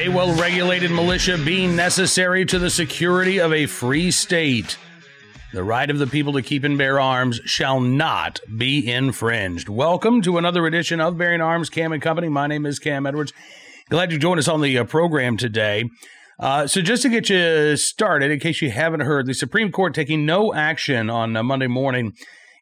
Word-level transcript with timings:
A 0.00 0.08
well 0.08 0.34
regulated 0.34 0.90
militia 0.90 1.36
being 1.36 1.76
necessary 1.76 2.46
to 2.46 2.58
the 2.58 2.70
security 2.70 3.38
of 3.38 3.52
a 3.52 3.66
free 3.66 4.10
state. 4.10 4.78
The 5.52 5.62
right 5.62 5.90
of 5.90 5.98
the 5.98 6.06
people 6.06 6.32
to 6.32 6.42
keep 6.42 6.64
and 6.64 6.78
bear 6.78 6.98
arms 6.98 7.38
shall 7.44 7.80
not 7.80 8.40
be 8.56 8.90
infringed. 8.90 9.68
Welcome 9.68 10.22
to 10.22 10.38
another 10.38 10.66
edition 10.66 11.02
of 11.02 11.18
Bearing 11.18 11.42
Arms, 11.42 11.68
Cam 11.68 11.92
and 11.92 12.00
Company. 12.00 12.30
My 12.30 12.46
name 12.46 12.64
is 12.64 12.78
Cam 12.78 13.04
Edwards. 13.04 13.34
Glad 13.90 14.10
you 14.10 14.18
joined 14.18 14.38
us 14.38 14.48
on 14.48 14.62
the 14.62 14.78
uh, 14.78 14.84
program 14.84 15.36
today. 15.36 15.84
Uh, 16.38 16.66
so, 16.66 16.80
just 16.80 17.02
to 17.02 17.10
get 17.10 17.28
you 17.28 17.76
started, 17.76 18.30
in 18.30 18.40
case 18.40 18.62
you 18.62 18.70
haven't 18.70 19.00
heard, 19.00 19.26
the 19.26 19.34
Supreme 19.34 19.70
Court 19.70 19.92
taking 19.92 20.24
no 20.24 20.54
action 20.54 21.10
on 21.10 21.36
uh, 21.36 21.42
Monday 21.42 21.66
morning 21.66 22.14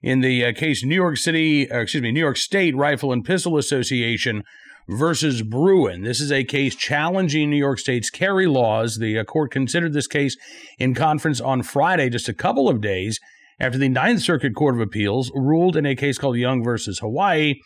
in 0.02 0.22
the 0.22 0.44
uh, 0.44 0.52
case 0.52 0.82
New 0.82 0.96
York 0.96 1.16
City, 1.16 1.70
uh, 1.70 1.78
excuse 1.78 2.02
me, 2.02 2.10
New 2.10 2.18
York 2.18 2.36
State 2.36 2.74
Rifle 2.74 3.12
and 3.12 3.24
Pistol 3.24 3.56
Association 3.56 4.42
versus 4.88 5.42
Bruen. 5.42 6.02
This 6.02 6.20
is 6.20 6.32
a 6.32 6.44
case 6.44 6.74
challenging 6.74 7.50
New 7.50 7.56
York 7.56 7.78
State's 7.78 8.10
carry 8.10 8.46
laws. 8.46 8.98
The 8.98 9.18
uh, 9.18 9.24
court 9.24 9.50
considered 9.50 9.92
this 9.92 10.06
case 10.06 10.36
in 10.78 10.94
conference 10.94 11.40
on 11.40 11.62
Friday, 11.62 12.08
just 12.08 12.28
a 12.28 12.34
couple 12.34 12.68
of 12.68 12.80
days 12.80 13.20
after 13.60 13.78
the 13.78 13.88
Ninth 13.88 14.22
Circuit 14.22 14.54
Court 14.54 14.74
of 14.74 14.80
Appeals 14.80 15.30
ruled 15.34 15.76
in 15.76 15.84
a 15.84 15.96
case 15.96 16.18
called 16.18 16.36
Young 16.36 16.62
versus 16.62 17.00
Hawaii 17.00 17.56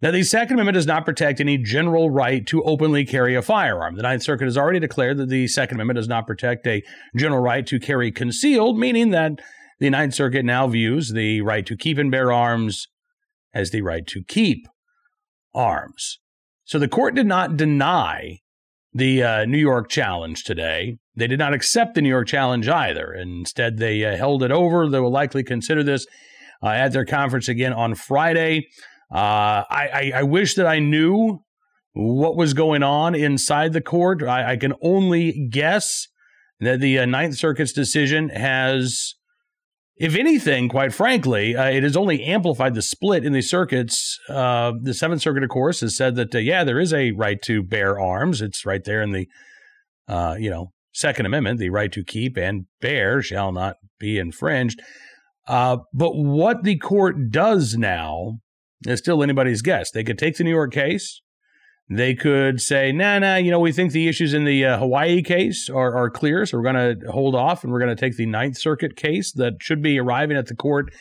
that 0.00 0.12
the 0.12 0.22
Second 0.22 0.54
Amendment 0.54 0.74
does 0.74 0.86
not 0.86 1.04
protect 1.04 1.40
any 1.40 1.58
general 1.58 2.10
right 2.10 2.46
to 2.46 2.62
openly 2.62 3.04
carry 3.04 3.34
a 3.34 3.42
firearm. 3.42 3.96
The 3.96 4.02
Ninth 4.02 4.22
Circuit 4.22 4.44
has 4.44 4.56
already 4.56 4.78
declared 4.78 5.16
that 5.18 5.28
the 5.28 5.48
Second 5.48 5.76
Amendment 5.76 5.96
does 5.96 6.08
not 6.08 6.26
protect 6.26 6.66
a 6.66 6.82
general 7.16 7.42
right 7.42 7.66
to 7.66 7.80
carry 7.80 8.12
concealed, 8.12 8.78
meaning 8.78 9.10
that 9.10 9.40
the 9.80 9.90
Ninth 9.90 10.14
Circuit 10.14 10.44
now 10.44 10.66
views 10.68 11.12
the 11.12 11.40
right 11.40 11.66
to 11.66 11.76
keep 11.76 11.98
and 11.98 12.10
bear 12.10 12.32
arms 12.32 12.86
as 13.52 13.70
the 13.70 13.82
right 13.82 14.06
to 14.06 14.22
keep 14.22 14.66
arms. 15.54 16.18
So 16.68 16.78
the 16.78 16.86
court 16.86 17.14
did 17.14 17.26
not 17.26 17.56
deny 17.56 18.40
the 18.92 19.22
uh, 19.22 19.44
New 19.46 19.56
York 19.56 19.88
challenge 19.88 20.44
today. 20.44 20.98
They 21.16 21.26
did 21.26 21.38
not 21.38 21.54
accept 21.54 21.94
the 21.94 22.02
New 22.02 22.10
York 22.10 22.28
challenge 22.28 22.68
either. 22.68 23.10
Instead, 23.14 23.78
they 23.78 24.04
uh, 24.04 24.18
held 24.18 24.42
it 24.42 24.50
over. 24.50 24.86
They 24.86 25.00
will 25.00 25.10
likely 25.10 25.42
consider 25.42 25.82
this 25.82 26.06
uh, 26.62 26.68
at 26.68 26.92
their 26.92 27.06
conference 27.06 27.48
again 27.48 27.72
on 27.72 27.94
Friday. 27.94 28.68
Uh, 29.10 29.64
I, 29.70 29.88
I, 29.94 30.12
I, 30.16 30.22
wish 30.24 30.56
that 30.56 30.66
I 30.66 30.78
knew 30.78 31.42
what 31.94 32.36
was 32.36 32.52
going 32.52 32.82
on 32.82 33.14
inside 33.14 33.72
the 33.72 33.80
court. 33.80 34.22
I, 34.22 34.52
I 34.52 34.56
can 34.58 34.74
only 34.82 35.48
guess 35.48 36.06
that 36.60 36.80
the 36.80 36.98
uh, 36.98 37.06
Ninth 37.06 37.36
Circuit's 37.36 37.72
decision 37.72 38.28
has 38.28 39.14
if 39.98 40.14
anything, 40.14 40.68
quite 40.68 40.94
frankly, 40.94 41.56
uh, 41.56 41.70
it 41.70 41.82
has 41.82 41.96
only 41.96 42.22
amplified 42.24 42.74
the 42.74 42.82
split 42.82 43.24
in 43.24 43.32
the 43.32 43.42
circuits. 43.42 44.18
Uh, 44.28 44.72
the 44.80 44.94
Seventh 44.94 45.22
Circuit, 45.22 45.42
of 45.42 45.48
course, 45.48 45.80
has 45.80 45.96
said 45.96 46.14
that 46.16 46.34
uh, 46.34 46.38
yeah, 46.38 46.64
there 46.64 46.78
is 46.78 46.92
a 46.92 47.12
right 47.12 47.40
to 47.42 47.62
bear 47.62 47.98
arms. 47.98 48.40
It's 48.40 48.64
right 48.64 48.84
there 48.84 49.02
in 49.02 49.10
the 49.10 49.28
uh, 50.06 50.36
you 50.38 50.50
know 50.50 50.72
Second 50.92 51.26
Amendment, 51.26 51.58
the 51.58 51.70
right 51.70 51.92
to 51.92 52.04
keep 52.04 52.36
and 52.36 52.66
bear 52.80 53.22
shall 53.22 53.52
not 53.52 53.76
be 53.98 54.18
infringed. 54.18 54.80
Uh, 55.46 55.78
but 55.92 56.16
what 56.16 56.62
the 56.62 56.76
court 56.76 57.30
does 57.30 57.76
now 57.76 58.38
is 58.86 58.98
still 58.98 59.22
anybody's 59.22 59.62
guess. 59.62 59.90
They 59.90 60.04
could 60.04 60.18
take 60.18 60.36
the 60.36 60.44
New 60.44 60.50
York 60.50 60.72
case, 60.72 61.22
they 61.90 62.14
could 62.14 62.60
say, 62.60 62.92
nah, 62.92 63.18
nah, 63.18 63.36
you 63.36 63.50
know, 63.50 63.60
we 63.60 63.72
think 63.72 63.92
the 63.92 64.08
issues 64.08 64.34
in 64.34 64.44
the 64.44 64.64
uh, 64.64 64.78
Hawaii 64.78 65.22
case 65.22 65.70
are, 65.70 65.96
are 65.96 66.10
clear, 66.10 66.44
so 66.44 66.58
we're 66.58 66.72
going 66.72 67.00
to 67.00 67.10
hold 67.10 67.34
off 67.34 67.64
and 67.64 67.72
we're 67.72 67.78
going 67.78 67.94
to 67.94 68.00
take 68.00 68.16
the 68.16 68.26
Ninth 68.26 68.58
Circuit 68.58 68.94
case 68.94 69.32
that 69.32 69.54
should 69.60 69.82
be 69.82 69.98
arriving 69.98 70.36
at 70.36 70.46
the 70.46 70.54
court 70.54 70.92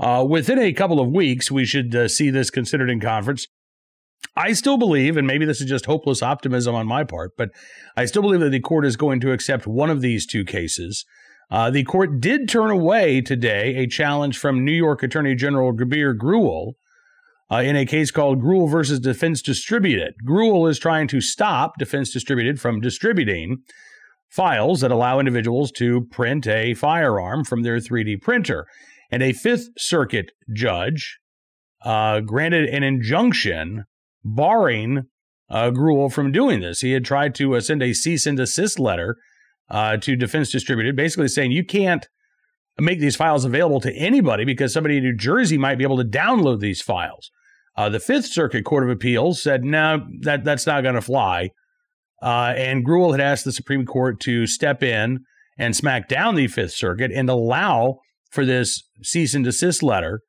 uh, 0.00 0.26
within 0.28 0.58
a 0.58 0.72
couple 0.72 0.98
of 0.98 1.10
weeks. 1.10 1.50
We 1.50 1.64
should 1.64 1.94
uh, 1.94 2.08
see 2.08 2.30
this 2.30 2.50
considered 2.50 2.90
in 2.90 2.98
conference. 2.98 3.46
I 4.34 4.52
still 4.52 4.78
believe, 4.78 5.16
and 5.16 5.26
maybe 5.26 5.44
this 5.44 5.60
is 5.60 5.68
just 5.68 5.86
hopeless 5.86 6.22
optimism 6.22 6.74
on 6.74 6.86
my 6.86 7.04
part, 7.04 7.32
but 7.36 7.50
I 7.96 8.06
still 8.06 8.22
believe 8.22 8.40
that 8.40 8.50
the 8.50 8.60
court 8.60 8.84
is 8.84 8.96
going 8.96 9.20
to 9.20 9.32
accept 9.32 9.66
one 9.66 9.90
of 9.90 10.00
these 10.00 10.26
two 10.26 10.44
cases. 10.44 11.04
Uh, 11.50 11.70
the 11.70 11.84
court 11.84 12.20
did 12.20 12.48
turn 12.48 12.70
away 12.70 13.20
today 13.20 13.76
a 13.76 13.86
challenge 13.86 14.38
from 14.38 14.64
New 14.64 14.72
York 14.72 15.02
Attorney 15.02 15.34
General 15.34 15.72
Gurbir 15.72 16.16
Grewal 16.16 16.72
uh, 17.52 17.60
in 17.60 17.76
a 17.76 17.84
case 17.84 18.10
called 18.10 18.40
Grewal 18.40 18.70
versus 18.70 18.98
Defense 18.98 19.42
Distributed. 19.42 20.14
Grewal 20.26 20.70
is 20.70 20.78
trying 20.78 21.06
to 21.08 21.20
stop 21.20 21.78
Defense 21.78 22.10
Distributed 22.10 22.60
from 22.60 22.80
distributing 22.80 23.58
files 24.30 24.80
that 24.80 24.90
allow 24.90 25.18
individuals 25.18 25.70
to 25.72 26.06
print 26.10 26.46
a 26.46 26.72
firearm 26.72 27.44
from 27.44 27.62
their 27.62 27.76
3D 27.76 28.22
printer. 28.22 28.66
And 29.10 29.22
a 29.22 29.34
Fifth 29.34 29.68
Circuit 29.76 30.32
judge 30.54 31.18
uh, 31.84 32.20
granted 32.20 32.70
an 32.70 32.82
injunction 32.82 33.84
barring 34.24 35.02
uh, 35.50 35.70
Grewal 35.70 36.10
from 36.10 36.32
doing 36.32 36.60
this. 36.60 36.80
He 36.80 36.92
had 36.92 37.04
tried 37.04 37.34
to 37.34 37.56
uh, 37.56 37.60
send 37.60 37.82
a 37.82 37.92
cease 37.92 38.24
and 38.24 38.38
desist 38.38 38.78
letter 38.78 39.18
uh, 39.68 39.98
to 39.98 40.16
Defense 40.16 40.50
Distributed, 40.50 40.96
basically 40.96 41.28
saying 41.28 41.52
you 41.52 41.66
can't 41.66 42.08
make 42.78 43.00
these 43.00 43.16
files 43.16 43.44
available 43.44 43.80
to 43.80 43.94
anybody 43.94 44.46
because 44.46 44.72
somebody 44.72 44.96
in 44.96 45.02
New 45.02 45.14
Jersey 45.14 45.58
might 45.58 45.76
be 45.76 45.84
able 45.84 45.98
to 45.98 46.04
download 46.04 46.60
these 46.60 46.80
files. 46.80 47.30
Uh, 47.76 47.88
the 47.88 48.00
Fifth 48.00 48.26
Circuit 48.26 48.64
Court 48.64 48.84
of 48.84 48.90
Appeals 48.90 49.42
said, 49.42 49.64
no, 49.64 50.06
that, 50.20 50.44
that's 50.44 50.66
not 50.66 50.82
going 50.82 50.94
to 50.94 51.00
fly. 51.00 51.50
Uh, 52.22 52.52
and 52.56 52.86
Grewal 52.86 53.12
had 53.12 53.20
asked 53.20 53.44
the 53.44 53.52
Supreme 53.52 53.86
Court 53.86 54.20
to 54.20 54.46
step 54.46 54.82
in 54.82 55.20
and 55.58 55.74
smack 55.74 56.08
down 56.08 56.34
the 56.34 56.48
Fifth 56.48 56.72
Circuit 56.72 57.10
and 57.12 57.28
allow 57.28 57.98
for 58.30 58.44
this 58.44 58.82
cease 59.02 59.34
and 59.34 59.44
desist 59.44 59.82
letter 59.82 60.20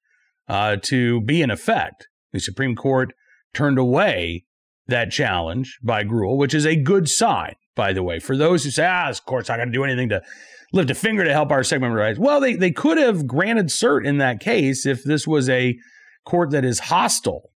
uh, 0.48 0.78
to 0.84 1.22
be 1.22 1.42
in 1.42 1.52
effect. 1.52 2.08
The 2.32 2.40
Supreme 2.40 2.76
Court 2.76 3.14
turned 3.54 3.78
away 3.78 4.46
that 4.88 5.12
challenge 5.12 5.80
by 5.84 6.04
Grewal, 6.04 6.38
which 6.38 6.54
is 6.54 6.66
a 6.66 6.76
good 6.76 7.08
sign, 7.08 7.56
by 7.76 7.94
the 7.94 8.04
way. 8.04 8.20
For 8.20 8.36
those 8.36 8.64
who 8.64 8.72
say, 8.72 8.86
ah, 8.86 9.08
this 9.08 9.20
court's 9.20 9.50
not 9.50 9.58
going 9.58 9.70
to 9.70 9.74
do 9.74 9.84
anything 9.84 10.10
to 10.10 10.22
lift 10.74 10.90
a 10.90 10.96
finger 10.96 11.24
to 11.24 11.32
help 11.32 11.52
our 11.52 11.64
segment 11.64 11.94
rights. 11.94 12.20
Well, 12.20 12.40
they, 12.40 12.56
they 12.56 12.72
could 12.72 12.98
have 12.98 13.28
granted 13.28 13.68
cert 13.68 14.06
in 14.06 14.18
that 14.18 14.40
case 14.40 14.86
if 14.86 15.04
this 15.04 15.28
was 15.28 15.48
a 15.48 15.78
court 16.26 16.52
that 16.52 16.66
is 16.66 16.80
hostile 16.80 17.52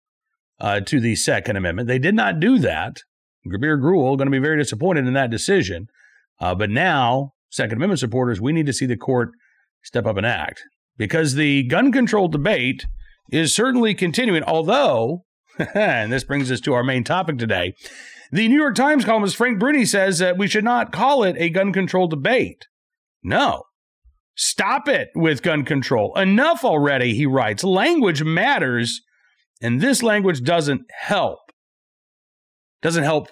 uh, 0.60 0.80
to 0.80 1.00
the 1.00 1.16
Second 1.16 1.56
Amendment. 1.56 1.88
They 1.88 1.98
did 1.98 2.14
not 2.14 2.40
do 2.40 2.58
that. 2.58 3.02
Gurbir 3.46 3.80
Grewal 3.80 4.16
going 4.16 4.26
to 4.26 4.30
be 4.30 4.38
very 4.38 4.56
disappointed 4.56 5.06
in 5.06 5.12
that 5.14 5.30
decision. 5.30 5.88
Uh, 6.40 6.54
but 6.54 6.70
now, 6.70 7.32
Second 7.50 7.76
Amendment 7.76 8.00
supporters, 8.00 8.40
we 8.40 8.52
need 8.52 8.66
to 8.66 8.72
see 8.72 8.86
the 8.86 8.96
court 8.96 9.30
step 9.82 10.06
up 10.06 10.16
and 10.16 10.26
act 10.26 10.62
because 10.96 11.34
the 11.34 11.62
gun 11.64 11.92
control 11.92 12.28
debate 12.28 12.86
is 13.30 13.54
certainly 13.54 13.94
continuing. 13.94 14.42
Although, 14.42 15.24
and 15.74 16.12
this 16.12 16.24
brings 16.24 16.50
us 16.50 16.60
to 16.60 16.74
our 16.74 16.82
main 16.82 17.04
topic 17.04 17.38
today, 17.38 17.74
the 18.32 18.48
New 18.48 18.56
York 18.56 18.74
Times 18.74 19.04
columnist 19.04 19.36
Frank 19.36 19.58
Bruni 19.58 19.84
says 19.84 20.18
that 20.18 20.38
we 20.38 20.48
should 20.48 20.64
not 20.64 20.92
call 20.92 21.22
it 21.22 21.36
a 21.38 21.50
gun 21.50 21.72
control 21.72 22.08
debate. 22.08 22.66
No, 23.22 23.64
Stop 24.36 24.88
it 24.88 25.08
with 25.14 25.42
gun 25.42 25.64
control. 25.64 26.12
Enough 26.16 26.64
already, 26.64 27.14
he 27.14 27.26
writes. 27.26 27.62
Language 27.62 28.22
matters, 28.24 29.00
and 29.62 29.80
this 29.80 30.02
language 30.02 30.42
doesn't 30.42 30.82
help. 30.90 31.38
Doesn't 32.82 33.04
help 33.04 33.28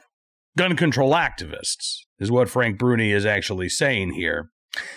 gun 0.57 0.77
control 0.77 1.13
activists, 1.13 1.97
is 2.19 2.31
what 2.31 2.49
Frank 2.49 2.79
Bruni 2.79 3.13
is 3.13 3.27
actually 3.27 3.69
saying 3.69 4.13
here. 4.13 4.51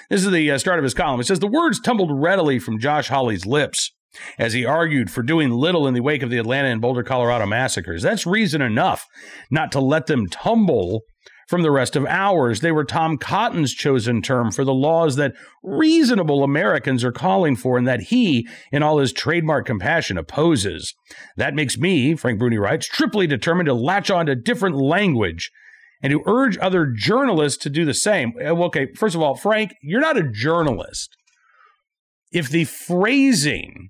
This 0.09 0.23
is 0.23 0.31
the 0.31 0.51
uh, 0.51 0.57
start 0.57 0.79
of 0.79 0.83
his 0.83 0.93
column. 0.93 1.19
It 1.19 1.25
says 1.25 1.39
the 1.39 1.47
words 1.47 1.79
tumbled 1.79 2.11
readily 2.13 2.59
from 2.59 2.79
Josh 2.79 3.09
Hawley's 3.09 3.45
lips 3.45 3.91
as 4.39 4.53
he 4.53 4.65
argued 4.65 5.11
for 5.11 5.21
doing 5.21 5.51
little 5.51 5.87
in 5.87 5.93
the 5.93 6.01
wake 6.01 6.23
of 6.23 6.29
the 6.29 6.37
Atlanta 6.37 6.69
and 6.69 6.79
Boulder, 6.81 7.03
Colorado 7.03 7.45
massacres. 7.45 8.01
That's 8.01 8.25
reason 8.25 8.61
enough 8.61 9.05
not 9.51 9.71
to 9.73 9.81
let 9.81 10.05
them 10.05 10.27
tumble 10.27 11.01
from 11.47 11.61
the 11.61 11.71
rest 11.71 11.95
of 11.95 12.05
ours. 12.05 12.61
They 12.61 12.71
were 12.71 12.83
Tom 12.83 13.17
Cotton's 13.17 13.73
chosen 13.73 14.21
term 14.21 14.51
for 14.51 14.63
the 14.63 14.73
laws 14.73 15.15
that 15.15 15.33
reasonable 15.63 16.43
Americans 16.43 17.03
are 17.03 17.11
calling 17.11 17.55
for 17.55 17.77
and 17.77 17.87
that 17.87 18.01
he, 18.01 18.47
in 18.71 18.83
all 18.83 18.97
his 18.97 19.13
trademark 19.13 19.65
compassion, 19.65 20.17
opposes. 20.17 20.93
That 21.37 21.55
makes 21.55 21.77
me, 21.77 22.15
Frank 22.15 22.39
Bruni 22.39 22.57
writes, 22.57 22.87
triply 22.87 23.27
determined 23.27 23.67
to 23.67 23.73
latch 23.73 24.09
on 24.09 24.25
to 24.25 24.35
different 24.35 24.75
language 24.75 25.51
and 26.01 26.11
to 26.11 26.23
urge 26.25 26.57
other 26.57 26.85
journalists 26.85 27.61
to 27.63 27.69
do 27.69 27.85
the 27.85 27.93
same. 27.93 28.33
Uh, 28.39 28.55
okay, 28.65 28.87
first 28.95 29.15
of 29.15 29.21
all, 29.21 29.35
Frank, 29.35 29.73
you're 29.81 30.01
not 30.01 30.17
a 30.17 30.29
journalist. 30.29 31.15
If 32.31 32.49
the 32.49 32.65
phrasing 32.65 33.89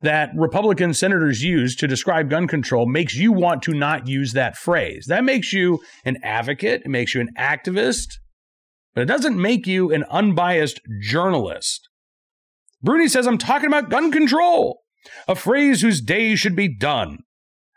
that 0.00 0.30
Republican 0.36 0.94
senators 0.94 1.42
use 1.42 1.74
to 1.76 1.88
describe 1.88 2.30
gun 2.30 2.46
control 2.46 2.86
makes 2.86 3.14
you 3.14 3.32
want 3.32 3.62
to 3.62 3.72
not 3.72 4.06
use 4.06 4.32
that 4.32 4.56
phrase. 4.56 5.06
That 5.08 5.24
makes 5.24 5.52
you 5.52 5.80
an 6.04 6.18
advocate, 6.22 6.82
it 6.84 6.88
makes 6.88 7.14
you 7.14 7.20
an 7.20 7.30
activist, 7.36 8.18
but 8.94 9.02
it 9.02 9.06
doesn't 9.06 9.40
make 9.40 9.66
you 9.66 9.92
an 9.92 10.04
unbiased 10.10 10.80
journalist. 11.00 11.88
Bruni 12.82 13.08
says, 13.08 13.26
I'm 13.26 13.38
talking 13.38 13.66
about 13.66 13.90
gun 13.90 14.12
control, 14.12 14.82
a 15.26 15.34
phrase 15.34 15.82
whose 15.82 16.00
day 16.00 16.36
should 16.36 16.54
be 16.54 16.68
done. 16.68 17.18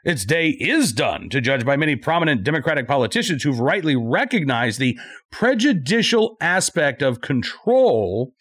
Its 0.04 0.26
day 0.26 0.50
is 0.50 0.94
done, 0.94 1.30
to 1.30 1.42
judge 1.42 1.64
by 1.64 1.76
many 1.76 1.96
prominent 1.96 2.44
Democratic 2.44 2.88
politicians 2.88 3.44
who've 3.44 3.60
rightly 3.60 3.96
recognized 3.96 4.80
the 4.80 4.98
prejudicial 5.32 6.38
aspect 6.42 7.04
of 7.04 7.22
control 7.22 8.34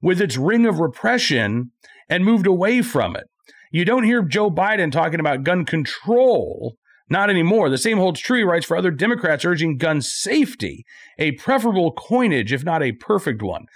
with 0.00 0.20
its 0.20 0.36
ring 0.36 0.64
of 0.64 0.78
repression 0.78 1.72
and 2.08 2.24
moved 2.24 2.46
away 2.46 2.82
from 2.82 3.16
it. 3.16 3.24
You 3.70 3.84
don't 3.84 4.04
hear 4.04 4.22
Joe 4.22 4.50
Biden 4.50 4.90
talking 4.90 5.20
about 5.20 5.44
gun 5.44 5.64
control 5.64 6.76
Not 7.10 7.30
anymore. 7.30 7.70
The 7.70 7.78
same 7.78 7.98
holds 7.98 8.20
true, 8.20 8.38
he 8.38 8.42
writes, 8.44 8.66
for 8.66 8.76
other 8.76 8.90
Democrats 8.90 9.44
urging 9.44 9.78
gun 9.78 10.02
safety, 10.02 10.84
a 11.18 11.32
preferable 11.32 11.92
coinage, 11.92 12.52
if 12.52 12.64
not 12.64 12.82
a 12.82 12.92
perfect 12.92 13.42
one. 13.42 13.66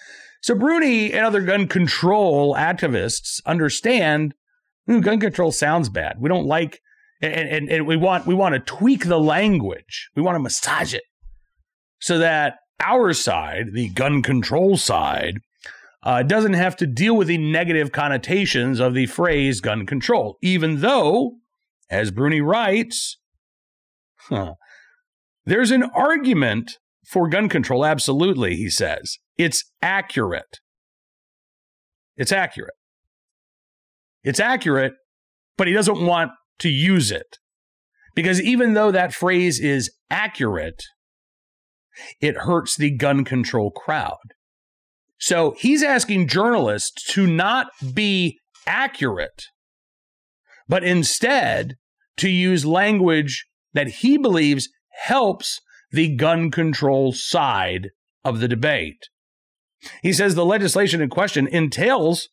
So 0.42 0.54
Bruni 0.54 1.12
and 1.12 1.24
other 1.24 1.40
gun 1.40 1.66
control 1.66 2.54
activists 2.54 3.40
understand 3.46 4.34
gun 4.86 5.20
control 5.20 5.52
sounds 5.52 5.88
bad. 5.88 6.16
We 6.18 6.28
don't 6.28 6.46
like 6.46 6.80
and, 7.22 7.48
and, 7.48 7.68
and 7.70 7.86
we 7.86 7.96
want 7.96 8.26
we 8.26 8.34
want 8.34 8.54
to 8.54 8.60
tweak 8.60 9.06
the 9.06 9.20
language. 9.20 10.10
We 10.16 10.22
want 10.22 10.34
to 10.34 10.40
massage 10.40 10.92
it 10.92 11.04
so 12.00 12.18
that 12.18 12.56
our 12.80 13.12
side, 13.12 13.72
the 13.72 13.88
gun 13.90 14.22
control 14.22 14.76
side, 14.76 15.38
uh, 16.02 16.22
doesn't 16.22 16.54
have 16.54 16.76
to 16.76 16.86
deal 16.86 17.16
with 17.16 17.28
the 17.28 17.38
negative 17.38 17.92
connotations 17.92 18.80
of 18.80 18.94
the 18.94 19.06
phrase 19.06 19.60
gun 19.60 19.86
control, 19.86 20.36
even 20.42 20.80
though, 20.80 21.36
as 21.90 22.10
Bruni 22.10 22.40
writes, 22.40 23.18
huh, 24.28 24.54
there's 25.44 25.70
an 25.70 25.84
argument 25.94 26.78
for 27.06 27.28
gun 27.28 27.48
control. 27.48 27.84
Absolutely, 27.84 28.56
he 28.56 28.70
says. 28.70 29.18
It's 29.36 29.64
accurate. 29.80 30.60
It's 32.16 32.32
accurate. 32.32 32.74
It's 34.24 34.40
accurate, 34.40 34.94
but 35.56 35.66
he 35.66 35.72
doesn't 35.72 36.04
want 36.04 36.32
to 36.60 36.68
use 36.68 37.10
it. 37.10 37.38
Because 38.14 38.40
even 38.40 38.74
though 38.74 38.90
that 38.90 39.14
phrase 39.14 39.58
is 39.58 39.90
accurate, 40.10 40.84
it 42.20 42.36
hurts 42.38 42.76
the 42.76 42.90
gun 42.90 43.24
control 43.24 43.70
crowd. 43.70 44.18
So 45.22 45.54
he's 45.56 45.84
asking 45.84 46.26
journalists 46.26 46.90
to 47.12 47.28
not 47.28 47.68
be 47.94 48.40
accurate, 48.66 49.44
but 50.66 50.82
instead 50.82 51.76
to 52.16 52.28
use 52.28 52.66
language 52.66 53.46
that 53.72 53.86
he 53.86 54.18
believes 54.18 54.68
helps 55.04 55.60
the 55.92 56.16
gun 56.16 56.50
control 56.50 57.12
side 57.12 57.90
of 58.24 58.40
the 58.40 58.48
debate. 58.48 58.98
He 60.02 60.12
says 60.12 60.34
the 60.34 60.44
legislation 60.44 61.00
in 61.00 61.08
question 61.08 61.46
entails 61.46 62.28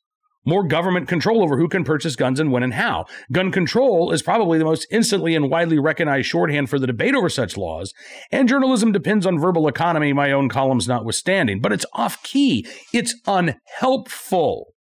more 0.46 0.64
government 0.64 1.08
control 1.08 1.44
over 1.44 1.58
who 1.58 1.68
can 1.68 1.84
purchase 1.84 2.16
guns 2.16 2.40
and 2.40 2.52
when 2.52 2.64
and 2.64 2.74
how. 2.74 3.06
Gun 3.32 3.52
control 3.52 4.12
is 4.12 4.22
probably 4.22 4.58
the 4.58 4.66
most 4.66 4.88
instantly 4.92 5.36
and 5.36 5.50
widely 5.50 5.80
recognized 5.80 6.28
shorthand 6.28 6.70
for 6.70 6.80
the 6.80 6.88
debate 6.88 7.16
over 7.16 7.30
such 7.30 7.58
laws, 7.58 7.94
and 8.32 8.50
journalism 8.50 8.92
depends 8.92 9.26
on 9.26 9.40
verbal 9.40 9.68
economy, 9.68 10.14
my 10.14 10.32
own 10.32 10.50
columns 10.50 10.88
notwithstanding. 10.88 11.60
But 11.62 11.74
it's 11.74 11.86
off 11.94 12.22
key, 12.24 12.66
it's 12.94 13.16
unhelpful. 13.28 14.74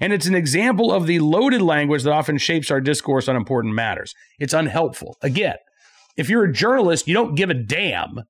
And 0.00 0.12
it's 0.12 0.26
an 0.26 0.34
example 0.34 0.92
of 0.92 1.06
the 1.06 1.18
loaded 1.18 1.62
language 1.62 2.02
that 2.04 2.12
often 2.12 2.38
shapes 2.38 2.70
our 2.70 2.80
discourse 2.80 3.28
on 3.28 3.36
important 3.36 3.74
matters. 3.74 4.14
It's 4.38 4.54
unhelpful. 4.54 5.16
Again, 5.22 5.56
if 6.16 6.28
you're 6.28 6.44
a 6.44 6.52
journalist, 6.52 7.08
you 7.08 7.14
don't 7.14 7.34
give 7.34 7.50
a 7.50 7.54
damn 7.54 8.22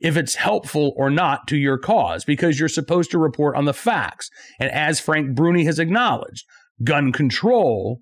if 0.00 0.16
it's 0.16 0.34
helpful 0.36 0.92
or 0.96 1.10
not 1.10 1.46
to 1.48 1.56
your 1.56 1.78
cause 1.78 2.24
because 2.24 2.58
you're 2.58 2.68
supposed 2.68 3.10
to 3.10 3.18
report 3.18 3.56
on 3.56 3.66
the 3.66 3.74
facts. 3.74 4.30
And 4.58 4.70
as 4.70 4.98
Frank 4.98 5.34
Bruni 5.34 5.64
has 5.64 5.78
acknowledged, 5.78 6.46
gun 6.82 7.12
control 7.12 8.00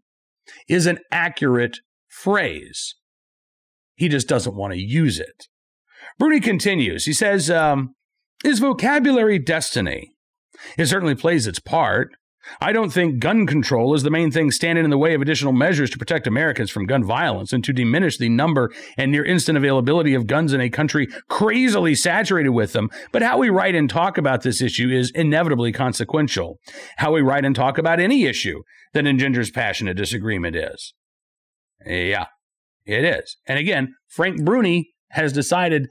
is 0.69 0.87
an 0.87 0.99
accurate 1.11 1.79
phrase. 2.09 2.95
He 3.97 4.09
just 4.09 4.29
doesn't 4.29 4.57
want 4.57 4.73
to 4.75 4.79
use 4.79 5.19
it. 5.19 5.49
Bruni 6.19 6.41
continues. 6.41 7.05
He 7.05 7.13
says, 7.13 7.51
um, 7.51 7.95
vocabulary 8.59 9.39
destiny? 9.39 10.13
It 10.77 10.87
certainly 10.87 11.15
plays 11.15 11.47
its 11.47 11.59
part. 11.59 12.11
I 12.61 12.73
don't 12.73 12.91
think 12.93 13.19
gun 13.19 13.47
control 13.47 13.95
is 13.95 14.03
the 14.03 14.11
main 14.11 14.31
thing 14.31 14.51
standing 14.51 14.85
in 14.85 14.91
the 14.91 14.99
way 14.99 15.15
of 15.15 15.23
additional 15.23 15.53
measures 15.53 15.91
to 15.91 15.99
protect 15.99 16.27
Americans 16.27 16.71
from 16.71 16.87
gun 16.87 17.05
violence 17.05 17.53
and 17.53 17.63
to 17.65 17.73
diminish 17.73 18.19
the 18.19 18.29
number 18.29 18.71
and 18.97 19.13
near 19.13 19.25
instant 19.25 19.59
availability 19.59 20.15
of 20.15 20.27
guns 20.27 20.53
in 20.53 20.61
a 20.61 20.71
country 20.71 21.09
crazily 21.29 21.95
saturated 21.95 22.51
with 22.51 22.73
them. 22.73 22.91
But 23.13 23.23
how 23.23 23.39
we 23.39 23.49
write 23.49 23.75
and 23.75 23.89
talk 23.89 24.19
about 24.19 24.43
this 24.43 24.61
issue 24.61 24.89
is 24.89 25.11
inevitably 25.11 25.73
consequential. 25.73 26.59
How 26.97 27.13
we 27.13 27.21
write 27.21 27.45
and 27.45 27.55
talk 27.55 27.79
about 27.79 28.01
any 28.01 28.25
issue 28.25 28.63
that 28.95 29.07
engenders 29.07 29.51
passionate 29.51 29.97
disagreement 29.97 30.57
is. 30.57 30.95
Yeah, 31.87 32.27
it 32.85 33.05
is. 33.05 33.37
And 33.47 33.59
again, 33.59 33.95
Frank 34.09 34.45
Bruni 34.45 34.91
has 35.11 35.33
decided 35.33 35.89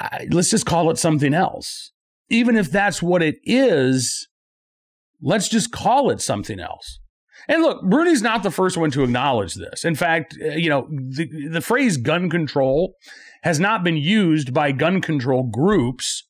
uh, 0.00 0.20
let's 0.30 0.50
just 0.50 0.66
call 0.66 0.90
it 0.90 0.98
something 0.98 1.34
else. 1.34 1.92
Even 2.28 2.56
if 2.56 2.70
that's 2.70 3.02
what 3.02 3.22
it 3.22 3.36
is, 3.44 4.28
Let's 5.22 5.48
just 5.48 5.72
call 5.72 6.10
it 6.10 6.20
something 6.20 6.60
else. 6.60 7.00
And 7.48 7.62
look, 7.62 7.82
Bruni's 7.82 8.22
not 8.22 8.42
the 8.42 8.50
first 8.50 8.76
one 8.76 8.90
to 8.92 9.02
acknowledge 9.02 9.54
this. 9.54 9.84
In 9.84 9.94
fact, 9.94 10.36
uh, 10.42 10.50
you 10.50 10.68
know, 10.68 10.88
the, 10.90 11.48
the 11.48 11.60
phrase 11.60 11.96
gun 11.96 12.28
control 12.30 12.94
has 13.42 13.58
not 13.58 13.82
been 13.82 13.96
used 13.96 14.52
by 14.52 14.72
gun 14.72 15.00
control 15.00 15.44
groups 15.44 16.28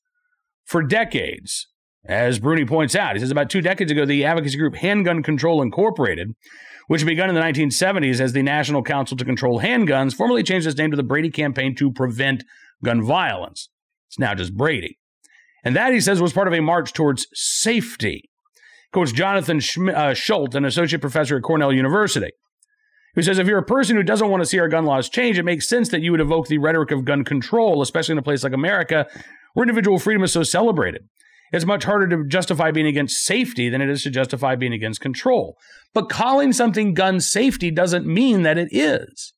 for 0.64 0.82
decades. 0.82 1.66
As 2.06 2.38
Bruni 2.38 2.64
points 2.64 2.94
out, 2.94 3.16
he 3.16 3.20
says 3.20 3.30
about 3.30 3.50
two 3.50 3.60
decades 3.60 3.92
ago, 3.92 4.06
the 4.06 4.24
advocacy 4.24 4.56
group 4.56 4.76
Handgun 4.76 5.22
Control 5.22 5.60
Incorporated, 5.60 6.34
which 6.86 7.04
began 7.04 7.28
in 7.28 7.34
the 7.34 7.40
1970s 7.40 8.20
as 8.20 8.32
the 8.32 8.42
National 8.42 8.82
Council 8.82 9.16
to 9.16 9.24
Control 9.24 9.60
Handguns, 9.60 10.14
formally 10.14 10.42
changed 10.42 10.66
its 10.66 10.78
name 10.78 10.90
to 10.90 10.96
the 10.96 11.02
Brady 11.02 11.30
Campaign 11.30 11.74
to 11.76 11.92
Prevent 11.92 12.44
Gun 12.82 13.02
Violence. 13.02 13.68
It's 14.08 14.18
now 14.18 14.34
just 14.34 14.56
Brady. 14.56 14.98
And 15.62 15.76
that, 15.76 15.92
he 15.92 16.00
says, 16.00 16.22
was 16.22 16.32
part 16.32 16.48
of 16.48 16.54
a 16.54 16.60
march 16.60 16.94
towards 16.94 17.26
safety 17.34 18.29
Coach 18.92 19.14
Jonathan 19.14 19.58
uh, 19.58 20.14
Schuldt, 20.14 20.54
an 20.54 20.64
associate 20.64 21.00
professor 21.00 21.36
at 21.36 21.42
Cornell 21.42 21.72
University, 21.72 22.32
who 23.14 23.22
says 23.22 23.38
if 23.38 23.46
you're 23.46 23.58
a 23.58 23.64
person 23.64 23.96
who 23.96 24.02
doesn't 24.02 24.28
want 24.28 24.42
to 24.42 24.48
see 24.48 24.58
our 24.58 24.68
gun 24.68 24.84
laws 24.84 25.08
change, 25.08 25.38
it 25.38 25.44
makes 25.44 25.68
sense 25.68 25.88
that 25.90 26.00
you 26.00 26.10
would 26.10 26.20
evoke 26.20 26.48
the 26.48 26.58
rhetoric 26.58 26.90
of 26.90 27.04
gun 27.04 27.24
control, 27.24 27.82
especially 27.82 28.12
in 28.12 28.18
a 28.18 28.22
place 28.22 28.42
like 28.42 28.52
America 28.52 29.06
where 29.54 29.64
individual 29.64 29.98
freedom 29.98 30.22
is 30.22 30.32
so 30.32 30.42
celebrated. 30.42 31.02
It's 31.52 31.64
much 31.64 31.84
harder 31.84 32.08
to 32.08 32.28
justify 32.28 32.70
being 32.70 32.86
against 32.86 33.24
safety 33.24 33.68
than 33.68 33.80
it 33.80 33.90
is 33.90 34.02
to 34.04 34.10
justify 34.10 34.54
being 34.54 34.72
against 34.72 35.00
control. 35.00 35.56
But 35.92 36.08
calling 36.08 36.52
something 36.52 36.94
gun 36.94 37.18
safety 37.18 37.72
doesn't 37.72 38.06
mean 38.06 38.42
that 38.42 38.58
it 38.58 38.68
is. 38.70 39.34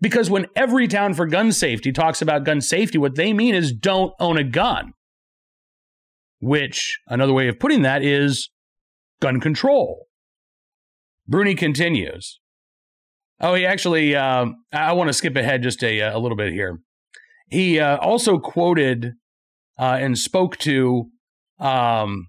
Because 0.00 0.28
when 0.28 0.46
Everytown 0.56 1.14
for 1.14 1.26
Gun 1.26 1.52
Safety 1.52 1.92
talks 1.92 2.20
about 2.20 2.42
gun 2.42 2.60
safety, 2.60 2.98
what 2.98 3.14
they 3.14 3.32
mean 3.32 3.54
is 3.54 3.72
don't 3.72 4.12
own 4.18 4.36
a 4.36 4.42
gun 4.42 4.94
which 6.42 6.98
another 7.06 7.32
way 7.32 7.46
of 7.46 7.58
putting 7.58 7.82
that 7.82 8.02
is 8.02 8.50
gun 9.20 9.40
control. 9.40 10.08
Bruni 11.26 11.54
continues. 11.54 12.40
Oh, 13.40 13.54
he 13.54 13.64
actually, 13.64 14.14
uh, 14.14 14.46
I 14.72 14.92
want 14.92 15.08
to 15.08 15.14
skip 15.14 15.36
ahead 15.36 15.62
just 15.62 15.82
a, 15.82 16.00
a 16.00 16.18
little 16.18 16.36
bit 16.36 16.52
here. 16.52 16.80
He 17.48 17.78
uh, 17.78 17.96
also 17.98 18.38
quoted 18.38 19.12
uh, 19.78 19.98
and 20.00 20.18
spoke 20.18 20.56
to 20.58 21.10
um, 21.60 22.26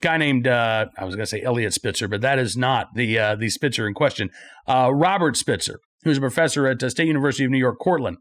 guy 0.00 0.16
named 0.16 0.46
uh, 0.46 0.86
I 0.96 1.04
was 1.04 1.16
going 1.16 1.24
to 1.24 1.30
say 1.30 1.42
Eliot 1.42 1.72
Spitzer, 1.72 2.06
but 2.06 2.20
that 2.20 2.38
is 2.38 2.56
not 2.56 2.88
the 2.94 3.18
uh, 3.18 3.34
the 3.34 3.48
Spitzer 3.48 3.88
in 3.88 3.94
question. 3.94 4.30
Uh, 4.68 4.90
Robert 4.92 5.36
Spitzer, 5.36 5.80
who's 6.04 6.18
a 6.18 6.20
professor 6.20 6.68
at 6.68 6.78
the 6.78 6.90
State 6.90 7.08
University 7.08 7.44
of 7.44 7.50
New 7.50 7.58
York, 7.58 7.78
Cortland, 7.80 8.18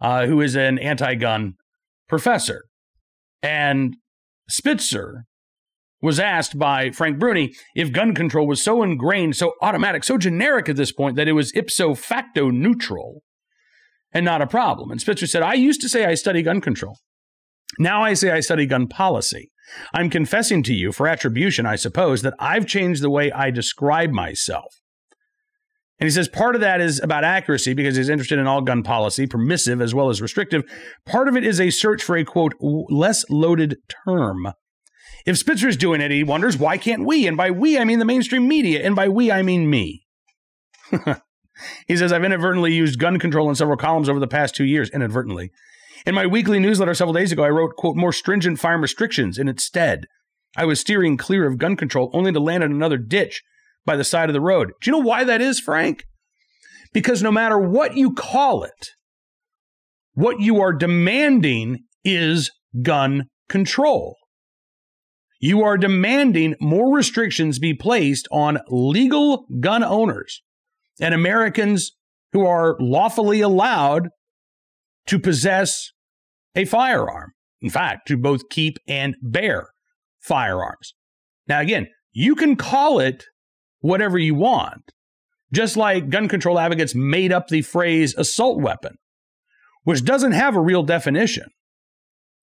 uh, 0.00 0.26
who 0.26 0.40
is 0.40 0.56
an 0.56 0.78
anti-gun 0.78 1.54
professor, 2.08 2.64
and 3.42 3.96
Spitzer 4.48 5.24
was 6.02 6.20
asked 6.20 6.58
by 6.58 6.90
Frank 6.90 7.18
Bruni 7.18 7.54
if 7.74 7.92
gun 7.92 8.14
control 8.14 8.46
was 8.46 8.62
so 8.62 8.82
ingrained, 8.82 9.36
so 9.36 9.54
automatic, 9.62 10.04
so 10.04 10.18
generic 10.18 10.68
at 10.68 10.76
this 10.76 10.92
point 10.92 11.16
that 11.16 11.28
it 11.28 11.32
was 11.32 11.54
ipso 11.54 11.94
facto 11.94 12.50
neutral 12.50 13.22
and 14.12 14.24
not 14.24 14.42
a 14.42 14.46
problem. 14.46 14.90
And 14.90 15.00
Spitzer 15.00 15.26
said, 15.26 15.42
I 15.42 15.54
used 15.54 15.80
to 15.80 15.88
say 15.88 16.04
I 16.04 16.14
study 16.14 16.42
gun 16.42 16.60
control. 16.60 16.98
Now 17.78 18.02
I 18.02 18.14
say 18.14 18.30
I 18.30 18.40
study 18.40 18.66
gun 18.66 18.86
policy. 18.86 19.50
I'm 19.92 20.10
confessing 20.10 20.62
to 20.64 20.72
you, 20.72 20.92
for 20.92 21.08
attribution, 21.08 21.66
I 21.66 21.76
suppose, 21.76 22.22
that 22.22 22.34
I've 22.38 22.66
changed 22.66 23.02
the 23.02 23.10
way 23.10 23.32
I 23.32 23.50
describe 23.50 24.10
myself. 24.10 24.72
And 25.98 26.06
he 26.06 26.10
says 26.10 26.28
part 26.28 26.54
of 26.54 26.60
that 26.60 26.80
is 26.80 27.00
about 27.02 27.24
accuracy 27.24 27.72
because 27.72 27.96
he's 27.96 28.10
interested 28.10 28.38
in 28.38 28.46
all 28.46 28.60
gun 28.60 28.82
policy, 28.82 29.26
permissive 29.26 29.80
as 29.80 29.94
well 29.94 30.10
as 30.10 30.20
restrictive. 30.20 30.62
Part 31.06 31.26
of 31.26 31.36
it 31.36 31.44
is 31.44 31.58
a 31.58 31.70
search 31.70 32.02
for 32.02 32.16
a 32.16 32.24
quote, 32.24 32.54
less 32.60 33.24
loaded 33.30 33.78
term. 34.06 34.52
If 35.24 35.38
Spitzer's 35.38 35.76
doing 35.76 36.00
it, 36.00 36.10
he 36.10 36.22
wonders 36.22 36.58
why 36.58 36.76
can't 36.76 37.06
we? 37.06 37.26
And 37.26 37.36
by 37.36 37.50
we, 37.50 37.78
I 37.78 37.84
mean 37.84 37.98
the 37.98 38.04
mainstream 38.04 38.46
media. 38.46 38.84
And 38.84 38.94
by 38.94 39.08
we, 39.08 39.32
I 39.32 39.42
mean 39.42 39.70
me. 39.70 40.06
he 41.88 41.96
says, 41.96 42.12
I've 42.12 42.24
inadvertently 42.24 42.74
used 42.74 43.00
gun 43.00 43.18
control 43.18 43.48
in 43.48 43.54
several 43.54 43.78
columns 43.78 44.08
over 44.08 44.20
the 44.20 44.28
past 44.28 44.54
two 44.54 44.64
years, 44.64 44.90
inadvertently. 44.90 45.50
In 46.04 46.14
my 46.14 46.26
weekly 46.26 46.60
newsletter 46.60 46.94
several 46.94 47.14
days 47.14 47.32
ago, 47.32 47.42
I 47.42 47.50
wrote, 47.50 47.74
quote, 47.76 47.96
more 47.96 48.12
stringent 48.12 48.60
firearm 48.60 48.82
restrictions, 48.82 49.38
and 49.38 49.48
instead, 49.48 50.06
I 50.56 50.64
was 50.64 50.78
steering 50.78 51.16
clear 51.16 51.46
of 51.46 51.58
gun 51.58 51.74
control 51.74 52.10
only 52.12 52.32
to 52.32 52.38
land 52.38 52.62
in 52.62 52.70
another 52.70 52.98
ditch 52.98 53.42
by 53.86 53.96
the 53.96 54.04
side 54.04 54.28
of 54.28 54.34
the 54.34 54.40
road. 54.40 54.72
Do 54.82 54.90
you 54.90 54.92
know 54.92 55.06
why 55.06 55.24
that 55.24 55.40
is, 55.40 55.60
Frank? 55.60 56.04
Because 56.92 57.22
no 57.22 57.30
matter 57.30 57.58
what 57.58 57.96
you 57.96 58.12
call 58.12 58.64
it, 58.64 58.90
what 60.14 60.40
you 60.40 60.60
are 60.60 60.72
demanding 60.72 61.78
is 62.04 62.50
gun 62.82 63.24
control. 63.48 64.16
You 65.40 65.62
are 65.62 65.76
demanding 65.76 66.54
more 66.60 66.94
restrictions 66.94 67.58
be 67.58 67.74
placed 67.74 68.26
on 68.32 68.58
legal 68.68 69.46
gun 69.60 69.84
owners 69.84 70.42
and 71.00 71.14
Americans 71.14 71.92
who 72.32 72.46
are 72.46 72.76
lawfully 72.80 73.40
allowed 73.40 74.08
to 75.06 75.18
possess 75.18 75.92
a 76.54 76.64
firearm. 76.64 77.32
In 77.60 77.70
fact, 77.70 78.08
to 78.08 78.16
both 78.16 78.48
keep 78.50 78.78
and 78.88 79.14
bear 79.22 79.68
firearms. 80.20 80.94
Now, 81.46 81.60
again, 81.60 81.86
you 82.12 82.34
can 82.34 82.56
call 82.56 82.98
it 82.98 83.24
whatever 83.80 84.18
you 84.18 84.34
want, 84.34 84.92
just 85.52 85.76
like 85.76 86.10
gun 86.10 86.28
control 86.28 86.58
advocates 86.58 86.94
made 86.94 87.32
up 87.32 87.48
the 87.48 87.62
phrase 87.62 88.14
assault 88.16 88.60
weapon, 88.60 88.96
which 89.84 90.04
doesn't 90.04 90.32
have 90.32 90.56
a 90.56 90.60
real 90.60 90.82
definition. 90.82 91.46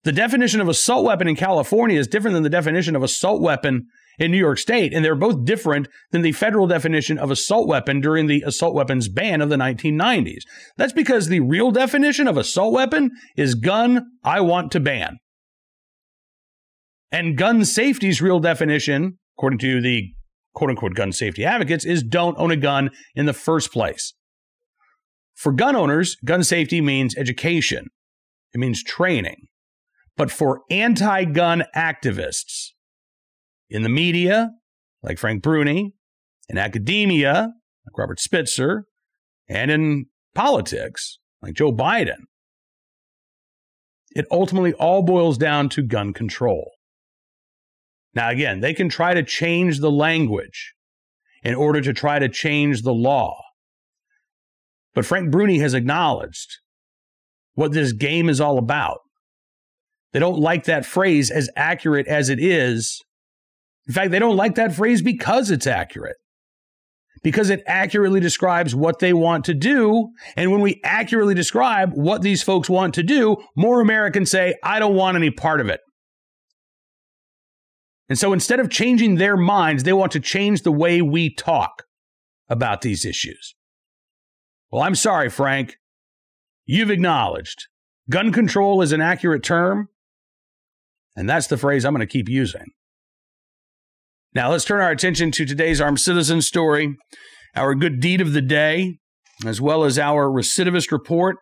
The 0.04 0.12
definition 0.12 0.60
of 0.60 0.68
assault 0.68 1.04
weapon 1.04 1.28
in 1.28 1.34
California 1.34 1.98
is 1.98 2.06
different 2.06 2.34
than 2.34 2.42
the 2.42 2.50
definition 2.50 2.94
of 2.94 3.02
assault 3.02 3.40
weapon 3.40 3.86
in 4.18 4.30
New 4.30 4.38
York 4.38 4.58
State, 4.58 4.92
and 4.92 5.04
they're 5.04 5.14
both 5.14 5.44
different 5.44 5.88
than 6.10 6.22
the 6.22 6.32
federal 6.32 6.66
definition 6.66 7.18
of 7.18 7.30
assault 7.30 7.66
weapon 7.66 8.00
during 8.00 8.26
the 8.26 8.42
assault 8.46 8.74
weapons 8.74 9.08
ban 9.08 9.40
of 9.40 9.48
the 9.48 9.56
1990s. 9.56 10.42
That's 10.76 10.92
because 10.92 11.28
the 11.28 11.40
real 11.40 11.70
definition 11.70 12.28
of 12.28 12.36
assault 12.36 12.74
weapon 12.74 13.12
is 13.36 13.54
gun 13.54 14.06
I 14.22 14.40
want 14.40 14.72
to 14.72 14.80
ban. 14.80 15.16
And 17.10 17.38
gun 17.38 17.64
safety's 17.64 18.20
real 18.20 18.40
definition, 18.40 19.18
according 19.38 19.60
to 19.60 19.80
the 19.80 20.12
quote 20.54 20.70
unquote 20.70 20.94
gun 20.94 21.12
safety 21.12 21.44
advocates, 21.44 21.84
is 21.84 22.02
don't 22.02 22.38
own 22.38 22.50
a 22.50 22.56
gun 22.56 22.90
in 23.14 23.26
the 23.26 23.32
first 23.32 23.72
place. 23.72 24.14
For 25.34 25.52
gun 25.52 25.74
owners, 25.76 26.16
gun 26.24 26.44
safety 26.44 26.80
means 26.80 27.16
education, 27.16 27.88
it 28.52 28.58
means 28.58 28.82
training. 28.82 29.48
But 30.16 30.30
for 30.30 30.60
anti 30.70 31.24
gun 31.24 31.64
activists 31.76 32.68
in 33.68 33.82
the 33.82 33.88
media, 33.88 34.50
like 35.02 35.18
Frank 35.18 35.42
Bruni, 35.42 35.92
in 36.48 36.58
academia, 36.58 37.52
like 37.86 37.98
Robert 37.98 38.20
Spitzer, 38.20 38.86
and 39.48 39.70
in 39.70 40.06
politics, 40.34 41.18
like 41.42 41.54
Joe 41.54 41.72
Biden, 41.72 42.26
it 44.14 44.26
ultimately 44.30 44.72
all 44.74 45.02
boils 45.02 45.36
down 45.36 45.68
to 45.70 45.82
gun 45.82 46.12
control. 46.12 46.73
Now, 48.14 48.30
again, 48.30 48.60
they 48.60 48.74
can 48.74 48.88
try 48.88 49.14
to 49.14 49.22
change 49.22 49.80
the 49.80 49.90
language 49.90 50.72
in 51.42 51.54
order 51.54 51.80
to 51.80 51.92
try 51.92 52.18
to 52.18 52.28
change 52.28 52.82
the 52.82 52.94
law. 52.94 53.40
But 54.94 55.04
Frank 55.04 55.30
Bruni 55.30 55.58
has 55.58 55.74
acknowledged 55.74 56.58
what 57.54 57.72
this 57.72 57.92
game 57.92 58.28
is 58.28 58.40
all 58.40 58.58
about. 58.58 59.00
They 60.12 60.20
don't 60.20 60.38
like 60.38 60.64
that 60.64 60.86
phrase 60.86 61.30
as 61.30 61.50
accurate 61.56 62.06
as 62.06 62.28
it 62.28 62.38
is. 62.38 63.00
In 63.88 63.94
fact, 63.94 64.12
they 64.12 64.20
don't 64.20 64.36
like 64.36 64.54
that 64.54 64.74
phrase 64.74 65.02
because 65.02 65.50
it's 65.50 65.66
accurate. 65.66 66.16
Because 67.22 67.50
it 67.50 67.62
accurately 67.66 68.20
describes 68.20 68.74
what 68.74 68.98
they 68.98 69.12
want 69.12 69.44
to 69.46 69.54
do. 69.54 70.10
And 70.36 70.52
when 70.52 70.60
we 70.60 70.80
accurately 70.84 71.34
describe 71.34 71.92
what 71.94 72.22
these 72.22 72.42
folks 72.42 72.70
want 72.70 72.94
to 72.94 73.02
do, 73.02 73.36
more 73.56 73.80
Americans 73.80 74.30
say, 74.30 74.54
I 74.62 74.78
don't 74.78 74.94
want 74.94 75.16
any 75.16 75.30
part 75.30 75.60
of 75.60 75.68
it. 75.68 75.80
And 78.08 78.18
so 78.18 78.32
instead 78.32 78.60
of 78.60 78.70
changing 78.70 79.14
their 79.14 79.36
minds, 79.36 79.82
they 79.82 79.92
want 79.92 80.12
to 80.12 80.20
change 80.20 80.62
the 80.62 80.72
way 80.72 81.00
we 81.00 81.34
talk 81.34 81.84
about 82.48 82.82
these 82.82 83.04
issues. 83.04 83.54
Well, 84.70 84.82
I'm 84.82 84.94
sorry, 84.94 85.30
Frank. 85.30 85.78
You've 86.66 86.90
acknowledged 86.90 87.66
gun 88.10 88.32
control 88.32 88.82
is 88.82 88.92
an 88.92 89.00
accurate 89.00 89.42
term. 89.42 89.88
And 91.16 91.28
that's 91.28 91.46
the 91.46 91.56
phrase 91.56 91.84
I'm 91.84 91.94
going 91.94 92.00
to 92.00 92.12
keep 92.12 92.28
using. 92.28 92.72
Now, 94.34 94.50
let's 94.50 94.64
turn 94.64 94.80
our 94.80 94.90
attention 94.90 95.30
to 95.32 95.46
today's 95.46 95.80
armed 95.80 96.00
citizen 96.00 96.42
story, 96.42 96.96
our 97.54 97.74
good 97.74 98.00
deed 98.00 98.20
of 98.20 98.32
the 98.32 98.42
day, 98.42 98.98
as 99.46 99.60
well 99.60 99.84
as 99.84 99.96
our 99.98 100.28
recidivist 100.28 100.90
report. 100.90 101.36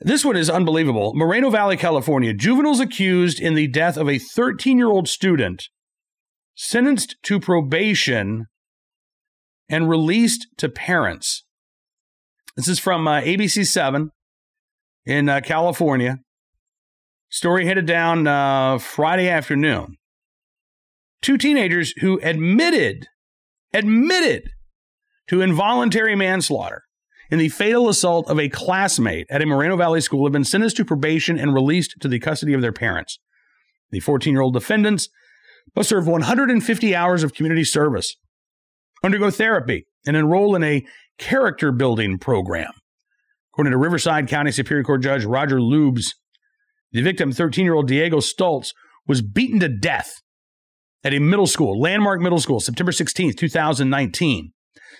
This 0.00 0.24
one 0.24 0.36
is 0.36 0.48
unbelievable. 0.48 1.12
Moreno 1.14 1.50
Valley, 1.50 1.76
California. 1.76 2.32
Juveniles 2.32 2.78
accused 2.78 3.40
in 3.40 3.54
the 3.54 3.66
death 3.66 3.96
of 3.96 4.08
a 4.08 4.18
13 4.18 4.78
year 4.78 4.88
old 4.88 5.08
student, 5.08 5.64
sentenced 6.54 7.16
to 7.24 7.40
probation, 7.40 8.46
and 9.68 9.88
released 9.88 10.46
to 10.58 10.68
parents. 10.68 11.44
This 12.56 12.68
is 12.68 12.78
from 12.78 13.08
uh, 13.08 13.20
ABC 13.20 13.66
7 13.66 14.10
in 15.04 15.28
uh, 15.28 15.40
California. 15.40 16.18
Story 17.28 17.66
headed 17.66 17.86
down 17.86 18.26
uh, 18.26 18.78
Friday 18.78 19.28
afternoon. 19.28 19.96
Two 21.20 21.36
teenagers 21.36 21.92
who 22.00 22.20
admitted, 22.22 23.08
admitted 23.74 24.50
to 25.26 25.40
involuntary 25.40 26.14
manslaughter 26.14 26.84
in 27.30 27.38
the 27.38 27.48
fatal 27.48 27.88
assault 27.88 28.28
of 28.30 28.38
a 28.38 28.48
classmate 28.48 29.26
at 29.30 29.42
a 29.42 29.46
Moreno 29.46 29.76
Valley 29.76 30.00
school 30.00 30.24
have 30.24 30.32
been 30.32 30.44
sentenced 30.44 30.76
to 30.76 30.84
probation 30.84 31.38
and 31.38 31.54
released 31.54 31.96
to 32.00 32.08
the 32.08 32.18
custody 32.18 32.54
of 32.54 32.62
their 32.62 32.72
parents. 32.72 33.18
The 33.90 34.00
14 34.00 34.32
year 34.32 34.42
old 34.42 34.54
defendants 34.54 35.08
must 35.76 35.88
serve 35.88 36.06
150 36.06 36.94
hours 36.94 37.22
of 37.22 37.34
community 37.34 37.64
service, 37.64 38.16
undergo 39.02 39.30
therapy, 39.30 39.86
and 40.06 40.16
enroll 40.16 40.54
in 40.54 40.62
a 40.62 40.84
character 41.18 41.72
building 41.72 42.18
program. 42.18 42.72
According 43.52 43.72
to 43.72 43.78
Riverside 43.78 44.28
County 44.28 44.52
Superior 44.52 44.84
Court 44.84 45.02
Judge 45.02 45.24
Roger 45.24 45.58
Luebs, 45.58 46.14
the 46.92 47.02
victim, 47.02 47.32
13 47.32 47.64
year 47.64 47.74
old 47.74 47.88
Diego 47.88 48.18
Stolz, 48.18 48.72
was 49.06 49.20
beaten 49.20 49.60
to 49.60 49.68
death 49.68 50.22
at 51.04 51.14
a 51.14 51.18
middle 51.18 51.46
school, 51.46 51.78
Landmark 51.78 52.20
Middle 52.20 52.40
School, 52.40 52.60
September 52.60 52.92
16, 52.92 53.34
2019. 53.34 54.52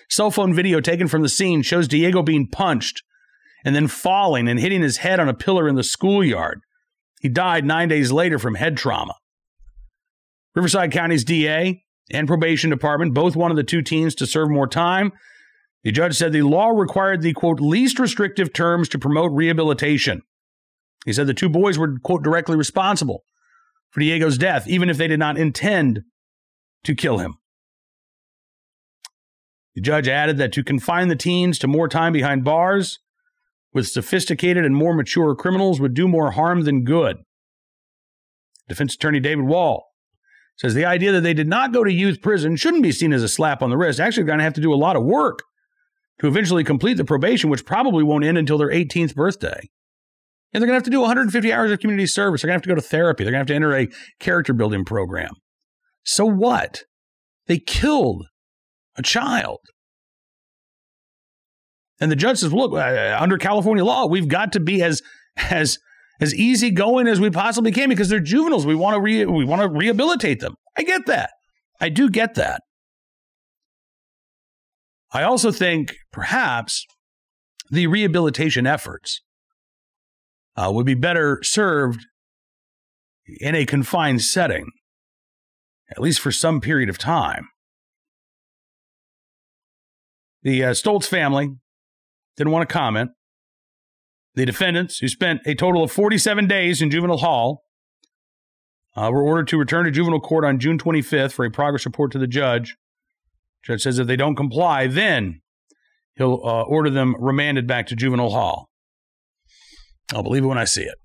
Cell 0.09 0.31
phone 0.31 0.53
video 0.53 0.81
taken 0.81 1.07
from 1.07 1.21
the 1.21 1.29
scene 1.29 1.61
shows 1.61 1.87
Diego 1.87 2.23
being 2.23 2.47
punched 2.47 3.03
and 3.63 3.75
then 3.75 3.87
falling 3.87 4.47
and 4.47 4.59
hitting 4.59 4.81
his 4.81 4.97
head 4.97 5.19
on 5.19 5.29
a 5.29 5.33
pillar 5.33 5.67
in 5.67 5.75
the 5.75 5.83
schoolyard. 5.83 6.61
He 7.21 7.29
died 7.29 7.65
nine 7.65 7.89
days 7.89 8.11
later 8.11 8.39
from 8.39 8.55
head 8.55 8.77
trauma. 8.77 9.13
Riverside 10.55 10.91
County's 10.91 11.23
DA 11.23 11.83
and 12.11 12.27
probation 12.27 12.69
department 12.69 13.13
both 13.13 13.35
wanted 13.35 13.55
the 13.55 13.63
two 13.63 13.81
teens 13.81 14.15
to 14.15 14.25
serve 14.25 14.49
more 14.49 14.67
time. 14.67 15.11
The 15.83 15.91
judge 15.91 16.15
said 16.15 16.33
the 16.33 16.41
law 16.41 16.69
required 16.69 17.21
the 17.21 17.33
quote 17.33 17.59
least 17.59 17.99
restrictive 17.99 18.51
terms 18.51 18.89
to 18.89 18.99
promote 18.99 19.31
rehabilitation. 19.31 20.21
He 21.05 21.13
said 21.13 21.27
the 21.27 21.33
two 21.33 21.49
boys 21.49 21.77
were, 21.77 21.97
quote, 21.99 22.23
directly 22.23 22.57
responsible 22.57 23.23
for 23.91 23.99
Diego's 23.99 24.37
death, 24.37 24.67
even 24.67 24.89
if 24.89 24.97
they 24.97 25.07
did 25.07 25.19
not 25.19 25.37
intend 25.37 26.01
to 26.83 26.95
kill 26.95 27.19
him. 27.19 27.35
The 29.79 29.83
judge 29.83 30.09
added 30.09 30.37
that 30.39 30.51
to 30.51 30.63
confine 30.65 31.07
the 31.07 31.15
teens 31.15 31.57
to 31.59 31.67
more 31.67 31.87
time 31.87 32.11
behind 32.11 32.43
bars 32.43 32.99
with 33.73 33.87
sophisticated 33.87 34.65
and 34.65 34.75
more 34.75 34.93
mature 34.93 35.33
criminals 35.35 35.79
would 35.79 35.93
do 35.93 36.05
more 36.05 36.31
harm 36.31 36.65
than 36.65 36.83
good. 36.83 37.19
Defense 38.67 38.95
attorney 38.95 39.21
David 39.21 39.45
Wall 39.45 39.85
says 40.57 40.73
the 40.73 40.83
idea 40.83 41.13
that 41.13 41.21
they 41.21 41.33
did 41.33 41.47
not 41.47 41.71
go 41.71 41.85
to 41.85 41.93
youth 41.93 42.21
prison 42.21 42.57
shouldn't 42.57 42.83
be 42.83 42.91
seen 42.91 43.13
as 43.13 43.23
a 43.23 43.29
slap 43.29 43.61
on 43.61 43.69
the 43.69 43.77
wrist. 43.77 44.01
Actually, 44.01 44.23
they're 44.23 44.27
going 44.27 44.39
to 44.39 44.43
have 44.43 44.53
to 44.55 44.61
do 44.61 44.73
a 44.73 44.75
lot 44.75 44.97
of 44.97 45.05
work 45.05 45.43
to 46.19 46.27
eventually 46.27 46.65
complete 46.65 46.97
the 46.97 47.05
probation, 47.05 47.49
which 47.49 47.65
probably 47.65 48.03
won't 48.03 48.25
end 48.25 48.37
until 48.37 48.57
their 48.57 48.67
18th 48.67 49.15
birthday. 49.15 49.69
And 50.51 50.61
they're 50.61 50.67
going 50.67 50.75
to 50.75 50.79
have 50.79 50.83
to 50.83 50.89
do 50.89 50.99
150 50.99 51.53
hours 51.53 51.71
of 51.71 51.79
community 51.79 52.05
service. 52.05 52.41
They're 52.41 52.49
going 52.49 52.59
to 52.59 52.63
have 52.63 52.63
to 52.63 52.69
go 52.69 52.75
to 52.75 52.81
therapy. 52.81 53.23
They're 53.23 53.31
going 53.31 53.45
to 53.45 53.53
have 53.53 53.61
to 53.61 53.65
enter 53.65 53.77
a 53.77 53.87
character 54.19 54.51
building 54.51 54.83
program. 54.83 55.35
So 56.03 56.25
what? 56.25 56.83
They 57.47 57.59
killed 57.59 58.25
a 58.97 59.01
child. 59.01 59.59
And 61.99 62.11
the 62.11 62.15
judge 62.15 62.37
says, 62.39 62.53
look, 62.53 62.73
uh, 62.73 63.17
under 63.19 63.37
California 63.37 63.83
law, 63.83 64.05
we've 64.05 64.27
got 64.27 64.53
to 64.53 64.59
be 64.59 64.81
as 64.81 65.01
as 65.37 65.77
as 66.21 66.35
easygoing 66.35 67.07
as 67.07 67.19
we 67.19 67.29
possibly 67.29 67.71
can 67.71 67.89
because 67.89 68.09
they're 68.09 68.19
juveniles. 68.19 68.65
We 68.65 68.75
want 68.75 68.95
to 68.95 69.01
re- 69.01 69.25
we 69.25 69.45
want 69.45 69.61
to 69.61 69.69
rehabilitate 69.69 70.39
them. 70.39 70.55
I 70.77 70.83
get 70.83 71.05
that. 71.07 71.31
I 71.81 71.89
do 71.89 72.09
get 72.09 72.35
that. 72.35 72.61
I 75.11 75.23
also 75.23 75.51
think 75.51 75.95
perhaps 76.11 76.85
the 77.69 77.87
rehabilitation 77.87 78.67
efforts 78.67 79.21
uh, 80.55 80.71
would 80.71 80.85
be 80.85 80.93
better 80.93 81.39
served 81.41 82.05
in 83.39 83.55
a 83.55 83.65
confined 83.65 84.21
setting, 84.21 84.67
at 85.89 86.01
least 86.01 86.19
for 86.19 86.31
some 86.31 86.61
period 86.61 86.89
of 86.89 86.97
time. 86.97 87.47
The 90.43 90.63
uh, 90.63 90.69
Stolz 90.71 91.05
family 91.05 91.49
didn't 92.37 92.51
want 92.51 92.67
to 92.67 92.73
comment. 92.73 93.11
The 94.35 94.45
defendants, 94.45 94.99
who 94.99 95.07
spent 95.07 95.41
a 95.45 95.55
total 95.55 95.83
of 95.83 95.91
47 95.91 96.47
days 96.47 96.81
in 96.81 96.89
juvenile 96.89 97.17
hall, 97.17 97.63
uh, 98.95 99.09
were 99.11 99.23
ordered 99.23 99.47
to 99.49 99.57
return 99.57 99.85
to 99.85 99.91
juvenile 99.91 100.19
court 100.19 100.45
on 100.45 100.59
June 100.59 100.77
25th 100.77 101.33
for 101.33 101.45
a 101.45 101.51
progress 101.51 101.85
report 101.85 102.11
to 102.11 102.19
the 102.19 102.27
judge. 102.27 102.75
Judge 103.63 103.81
says 103.81 103.99
if 103.99 104.07
they 104.07 104.15
don't 104.15 104.35
comply, 104.35 104.87
then 104.87 105.41
he'll 106.15 106.41
uh, 106.43 106.63
order 106.63 106.89
them 106.89 107.15
remanded 107.19 107.67
back 107.67 107.87
to 107.87 107.95
juvenile 107.95 108.29
hall. 108.29 108.69
I'll 110.13 110.23
believe 110.23 110.43
it 110.43 110.47
when 110.47 110.57
I 110.57 110.65
see 110.65 110.83
it. 110.83 110.95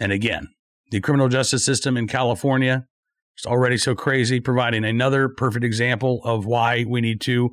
And 0.00 0.12
again, 0.12 0.48
the 0.90 1.00
criminal 1.00 1.28
justice 1.28 1.64
system 1.64 1.96
in 1.96 2.06
California 2.06 2.86
is 3.38 3.46
already 3.46 3.78
so 3.78 3.94
crazy, 3.94 4.40
providing 4.40 4.84
another 4.84 5.28
perfect 5.28 5.64
example 5.64 6.20
of 6.24 6.44
why 6.44 6.84
we 6.86 7.00
need 7.00 7.20
to 7.22 7.50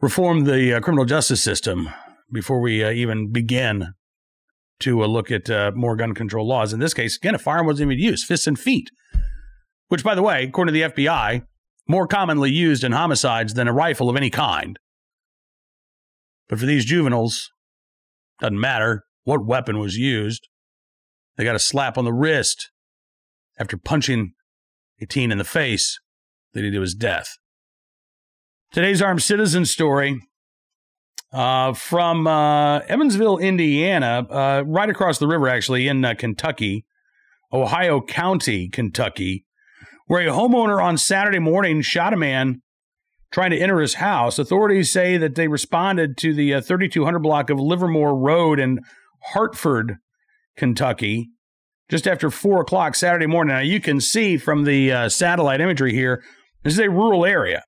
reform 0.00 0.44
the 0.44 0.74
uh, 0.74 0.80
criminal 0.80 1.04
justice 1.04 1.42
system 1.42 1.88
before 2.32 2.60
we 2.60 2.82
uh, 2.82 2.90
even 2.90 3.30
begin 3.30 3.94
to 4.80 5.02
uh, 5.02 5.06
look 5.06 5.30
at 5.30 5.50
uh, 5.50 5.72
more 5.74 5.96
gun 5.96 6.14
control 6.14 6.46
laws. 6.46 6.72
In 6.72 6.80
this 6.80 6.94
case, 6.94 7.16
again, 7.16 7.34
a 7.34 7.38
firearm 7.38 7.66
wasn't 7.66 7.92
even 7.92 8.02
used, 8.02 8.26
fists 8.26 8.46
and 8.46 8.58
feet, 8.58 8.90
which, 9.88 10.02
by 10.02 10.14
the 10.14 10.22
way, 10.22 10.44
according 10.44 10.74
to 10.74 10.80
the 10.80 10.92
FBI, 10.94 11.42
more 11.86 12.06
commonly 12.06 12.50
used 12.50 12.84
in 12.84 12.92
homicides 12.92 13.54
than 13.54 13.68
a 13.68 13.72
rifle 13.72 14.08
of 14.08 14.16
any 14.16 14.30
kind. 14.30 14.78
But 16.48 16.58
for 16.58 16.66
these 16.66 16.84
juveniles, 16.84 17.50
doesn't 18.40 18.58
matter 18.58 19.04
what 19.24 19.44
weapon 19.44 19.78
was 19.78 19.96
used. 19.96 20.48
They 21.36 21.44
got 21.44 21.56
a 21.56 21.60
slap 21.60 21.98
on 21.98 22.04
the 22.04 22.12
wrist 22.12 22.70
after 23.58 23.76
punching 23.76 24.32
a 25.00 25.06
teen 25.06 25.30
in 25.30 25.38
the 25.38 25.44
face 25.44 26.00
leading 26.54 26.72
to 26.72 26.80
his 26.80 26.94
death. 26.94 27.36
Today's 28.72 29.02
armed 29.02 29.20
citizen 29.20 29.64
story 29.64 30.22
uh, 31.32 31.72
from 31.72 32.28
uh, 32.28 32.78
Evansville, 32.80 33.38
Indiana, 33.38 34.24
uh, 34.30 34.62
right 34.64 34.88
across 34.88 35.18
the 35.18 35.26
river, 35.26 35.48
actually, 35.48 35.88
in 35.88 36.04
uh, 36.04 36.14
Kentucky, 36.14 36.86
Ohio 37.52 38.00
County, 38.00 38.68
Kentucky, 38.68 39.44
where 40.06 40.24
a 40.24 40.30
homeowner 40.30 40.80
on 40.80 40.96
Saturday 40.96 41.40
morning 41.40 41.82
shot 41.82 42.12
a 42.12 42.16
man 42.16 42.62
trying 43.32 43.50
to 43.50 43.58
enter 43.58 43.80
his 43.80 43.94
house. 43.94 44.38
Authorities 44.38 44.92
say 44.92 45.16
that 45.16 45.34
they 45.34 45.48
responded 45.48 46.16
to 46.18 46.32
the 46.32 46.54
uh, 46.54 46.60
3200 46.60 47.18
block 47.18 47.50
of 47.50 47.58
Livermore 47.58 48.16
Road 48.16 48.60
in 48.60 48.78
Hartford, 49.32 49.96
Kentucky, 50.56 51.30
just 51.88 52.06
after 52.06 52.30
4 52.30 52.60
o'clock 52.60 52.94
Saturday 52.94 53.26
morning. 53.26 53.52
Now, 53.52 53.62
you 53.62 53.80
can 53.80 54.00
see 54.00 54.36
from 54.36 54.62
the 54.62 54.92
uh, 54.92 55.08
satellite 55.08 55.60
imagery 55.60 55.92
here, 55.92 56.22
this 56.62 56.74
is 56.74 56.78
a 56.78 56.88
rural 56.88 57.26
area. 57.26 57.64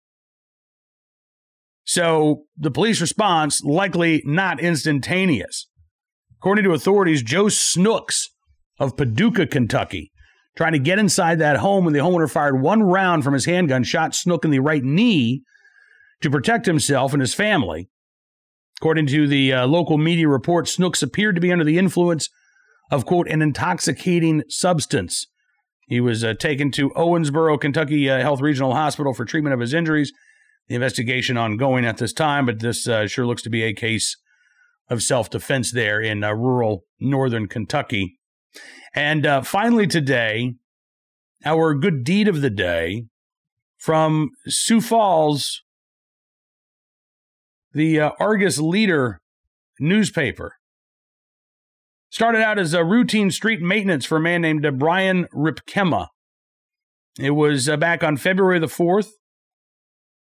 So 1.84 2.44
the 2.56 2.70
police 2.70 3.00
response 3.00 3.62
likely 3.64 4.22
not 4.24 4.60
instantaneous. 4.60 5.68
According 6.40 6.64
to 6.64 6.72
authorities, 6.72 7.22
Joe 7.22 7.48
Snooks 7.48 8.30
of 8.78 8.96
Paducah, 8.96 9.46
Kentucky, 9.46 10.12
trying 10.56 10.72
to 10.72 10.78
get 10.78 10.98
inside 10.98 11.38
that 11.38 11.58
home 11.58 11.84
when 11.84 11.94
the 11.94 12.00
homeowner 12.00 12.30
fired 12.30 12.60
one 12.60 12.82
round 12.82 13.24
from 13.24 13.34
his 13.34 13.46
handgun, 13.46 13.84
shot 13.84 14.14
Snook 14.14 14.44
in 14.44 14.50
the 14.50 14.58
right 14.58 14.82
knee 14.82 15.42
to 16.20 16.30
protect 16.30 16.66
himself 16.66 17.12
and 17.12 17.20
his 17.20 17.34
family. 17.34 17.88
According 18.80 19.06
to 19.08 19.28
the 19.28 19.52
uh, 19.52 19.66
local 19.66 19.98
media 19.98 20.28
report, 20.28 20.68
Snooks 20.68 21.02
appeared 21.02 21.36
to 21.36 21.40
be 21.40 21.52
under 21.52 21.64
the 21.64 21.78
influence 21.78 22.28
of, 22.90 23.06
quote, 23.06 23.28
an 23.28 23.40
intoxicating 23.40 24.42
substance. 24.48 25.26
He 25.86 26.00
was 26.00 26.24
uh, 26.24 26.34
taken 26.34 26.70
to 26.72 26.90
Owensboro, 26.90 27.60
Kentucky 27.60 28.10
uh, 28.10 28.20
Health 28.20 28.40
Regional 28.40 28.74
Hospital 28.74 29.14
for 29.14 29.24
treatment 29.24 29.54
of 29.54 29.60
his 29.60 29.74
injuries 29.74 30.12
the 30.68 30.74
investigation 30.74 31.36
ongoing 31.36 31.84
at 31.84 31.98
this 31.98 32.12
time, 32.12 32.46
but 32.46 32.60
this 32.60 32.88
uh, 32.88 33.06
sure 33.06 33.26
looks 33.26 33.42
to 33.42 33.50
be 33.50 33.62
a 33.62 33.74
case 33.74 34.16
of 34.88 35.02
self 35.02 35.30
defense 35.30 35.72
there 35.72 36.00
in 36.00 36.22
uh, 36.22 36.32
rural 36.32 36.84
northern 37.00 37.48
Kentucky. 37.48 38.18
And 38.94 39.26
uh, 39.26 39.42
finally, 39.42 39.86
today, 39.86 40.54
our 41.44 41.74
good 41.74 42.04
deed 42.04 42.28
of 42.28 42.40
the 42.40 42.50
day 42.50 43.06
from 43.78 44.30
Sioux 44.46 44.80
Falls, 44.80 45.62
the 47.72 48.00
uh, 48.00 48.10
Argus 48.20 48.58
Leader 48.58 49.20
newspaper. 49.80 50.56
Started 52.10 52.42
out 52.42 52.58
as 52.58 52.74
a 52.74 52.84
routine 52.84 53.30
street 53.30 53.62
maintenance 53.62 54.04
for 54.04 54.18
a 54.18 54.20
man 54.20 54.42
named 54.42 54.66
uh, 54.66 54.70
Brian 54.70 55.26
Ripkema. 55.34 56.08
It 57.18 57.30
was 57.30 57.68
uh, 57.68 57.76
back 57.78 58.04
on 58.04 58.18
February 58.18 58.58
the 58.58 58.66
4th, 58.66 59.08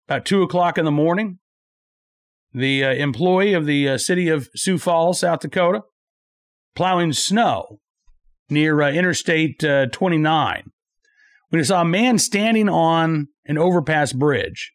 about 0.08 0.24
two 0.24 0.42
o'clock 0.42 0.78
in 0.78 0.84
the 0.84 0.90
morning, 0.90 1.38
the 2.52 2.84
uh, 2.84 2.92
employee 2.92 3.52
of 3.52 3.66
the 3.66 3.88
uh, 3.88 3.98
city 3.98 4.28
of 4.28 4.48
Sioux 4.54 4.78
Falls, 4.78 5.20
South 5.20 5.40
Dakota, 5.40 5.82
plowing 6.74 7.12
snow 7.12 7.80
near 8.48 8.80
uh, 8.80 8.90
Interstate 8.90 9.62
uh, 9.64 9.86
29 9.86 10.70
when 11.48 11.60
he 11.60 11.64
saw 11.64 11.82
a 11.82 11.86
man 11.86 12.18
standing 12.18 12.68
on 12.68 13.28
an 13.46 13.58
overpass 13.58 14.12
bridge. 14.12 14.72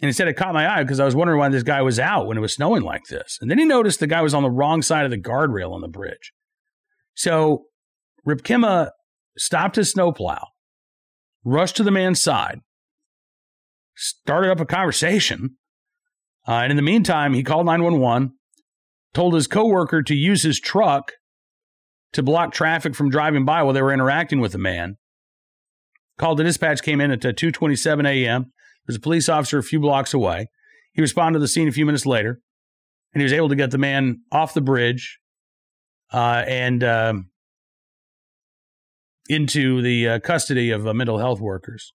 And 0.00 0.14
said 0.16 0.26
it 0.26 0.34
caught 0.34 0.52
my 0.52 0.68
eye 0.68 0.82
because 0.82 0.98
I 0.98 1.04
was 1.04 1.14
wondering 1.14 1.38
why 1.38 1.48
this 1.48 1.62
guy 1.62 1.80
was 1.80 2.00
out 2.00 2.26
when 2.26 2.36
it 2.36 2.40
was 2.40 2.54
snowing 2.54 2.82
like 2.82 3.04
this. 3.04 3.38
And 3.40 3.48
then 3.48 3.58
he 3.58 3.64
noticed 3.64 4.00
the 4.00 4.08
guy 4.08 4.20
was 4.20 4.34
on 4.34 4.42
the 4.42 4.50
wrong 4.50 4.82
side 4.82 5.04
of 5.04 5.12
the 5.12 5.16
guardrail 5.16 5.72
on 5.72 5.80
the 5.80 5.86
bridge. 5.86 6.32
So 7.14 7.66
Ripkema 8.26 8.90
stopped 9.38 9.76
his 9.76 9.92
snowplow, 9.92 10.44
rushed 11.44 11.76
to 11.76 11.84
the 11.84 11.92
man's 11.92 12.20
side, 12.20 12.62
started 13.94 14.50
up 14.50 14.60
a 14.60 14.66
conversation. 14.66 15.56
Uh, 16.46 16.60
and 16.62 16.70
in 16.70 16.76
the 16.76 16.82
meantime, 16.82 17.34
he 17.34 17.42
called 17.42 17.66
911, 17.66 18.32
told 19.14 19.34
his 19.34 19.46
coworker 19.46 20.02
to 20.02 20.14
use 20.14 20.42
his 20.42 20.58
truck 20.58 21.12
to 22.12 22.22
block 22.22 22.52
traffic 22.52 22.94
from 22.94 23.10
driving 23.10 23.44
by 23.44 23.62
while 23.62 23.72
they 23.72 23.82
were 23.82 23.92
interacting 23.92 24.40
with 24.40 24.52
the 24.52 24.58
man. 24.58 24.96
Called 26.18 26.38
the 26.38 26.44
dispatch 26.44 26.82
came 26.82 27.00
in 27.00 27.10
at 27.10 27.20
2:27 27.20 28.06
a.m. 28.06 28.52
There's 28.86 28.96
a 28.96 29.00
police 29.00 29.28
officer 29.28 29.58
a 29.58 29.62
few 29.62 29.80
blocks 29.80 30.12
away. 30.12 30.48
He 30.92 31.00
responded 31.00 31.38
to 31.38 31.40
the 31.40 31.48
scene 31.48 31.68
a 31.68 31.72
few 31.72 31.86
minutes 31.86 32.04
later, 32.04 32.40
and 33.14 33.20
he 33.20 33.24
was 33.24 33.32
able 33.32 33.48
to 33.48 33.56
get 33.56 33.70
the 33.70 33.78
man 33.78 34.20
off 34.30 34.54
the 34.54 34.60
bridge 34.60 35.18
uh, 36.12 36.44
and 36.46 36.84
um, 36.84 37.30
into 39.28 39.80
the 39.80 40.08
uh, 40.08 40.18
custody 40.20 40.70
of 40.70 40.86
uh, 40.86 40.92
mental 40.92 41.18
health 41.18 41.40
workers. 41.40 41.94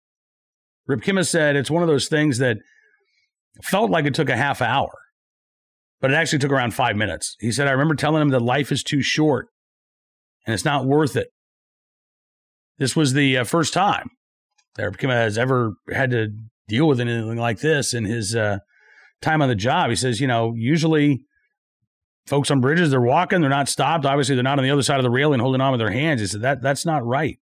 Ripkema 0.88 1.26
said 1.26 1.56
it's 1.56 1.70
one 1.70 1.82
of 1.82 1.88
those 1.88 2.08
things 2.08 2.38
that 2.38 2.58
felt 3.62 3.90
like 3.90 4.04
it 4.04 4.14
took 4.14 4.28
a 4.28 4.36
half 4.36 4.62
hour, 4.62 4.92
but 6.00 6.10
it 6.10 6.14
actually 6.14 6.38
took 6.38 6.52
around 6.52 6.74
five 6.74 6.96
minutes. 6.96 7.36
He 7.40 7.50
said, 7.50 7.68
I 7.68 7.72
remember 7.72 7.94
telling 7.94 8.22
him 8.22 8.28
that 8.28 8.42
life 8.42 8.70
is 8.70 8.82
too 8.82 9.02
short 9.02 9.48
and 10.46 10.54
it's 10.54 10.64
not 10.64 10.86
worth 10.86 11.16
it. 11.16 11.28
This 12.78 12.94
was 12.94 13.14
the 13.14 13.38
uh, 13.38 13.44
first 13.44 13.72
time 13.72 14.10
that 14.76 14.92
Ripkema 14.92 15.12
has 15.12 15.38
ever 15.38 15.74
had 15.92 16.10
to 16.10 16.28
deal 16.68 16.86
with 16.86 17.00
anything 17.00 17.36
like 17.36 17.60
this 17.60 17.94
in 17.94 18.04
his 18.04 18.36
uh, 18.36 18.58
time 19.22 19.42
on 19.42 19.48
the 19.48 19.54
job. 19.54 19.90
He 19.90 19.96
says, 19.96 20.20
you 20.20 20.26
know, 20.26 20.52
usually 20.54 21.22
folks 22.26 22.50
on 22.50 22.60
bridges, 22.60 22.90
they're 22.90 23.00
walking, 23.00 23.40
they're 23.40 23.50
not 23.50 23.68
stopped. 23.68 24.04
Obviously, 24.04 24.34
they're 24.34 24.44
not 24.44 24.58
on 24.58 24.64
the 24.64 24.70
other 24.70 24.82
side 24.82 24.98
of 24.98 25.04
the 25.04 25.10
railing 25.10 25.40
holding 25.40 25.60
on 25.60 25.72
with 25.72 25.80
their 25.80 25.90
hands. 25.90 26.20
He 26.20 26.26
said, 26.26 26.42
that, 26.42 26.62
that's 26.62 26.84
not 26.84 27.04
right. 27.04 27.38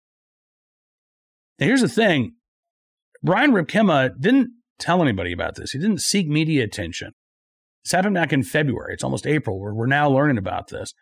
Now, 1.59 1.67
here's 1.67 1.81
the 1.81 1.89
thing 1.89 2.33
Brian 3.23 3.51
Ripkema 3.51 4.11
didn't 4.19 4.49
tell 4.79 5.01
anybody 5.01 5.31
about 5.31 5.55
this. 5.55 5.71
He 5.71 5.79
didn't 5.79 6.01
seek 6.01 6.27
media 6.27 6.63
attention. 6.63 7.11
This 7.83 7.91
happened 7.91 8.15
back 8.15 8.33
in 8.33 8.43
February. 8.43 8.93
It's 8.93 9.03
almost 9.03 9.27
April. 9.27 9.59
We're, 9.59 9.73
we're 9.73 9.85
now 9.85 10.09
learning 10.09 10.37
about 10.37 10.69
this. 10.69 10.93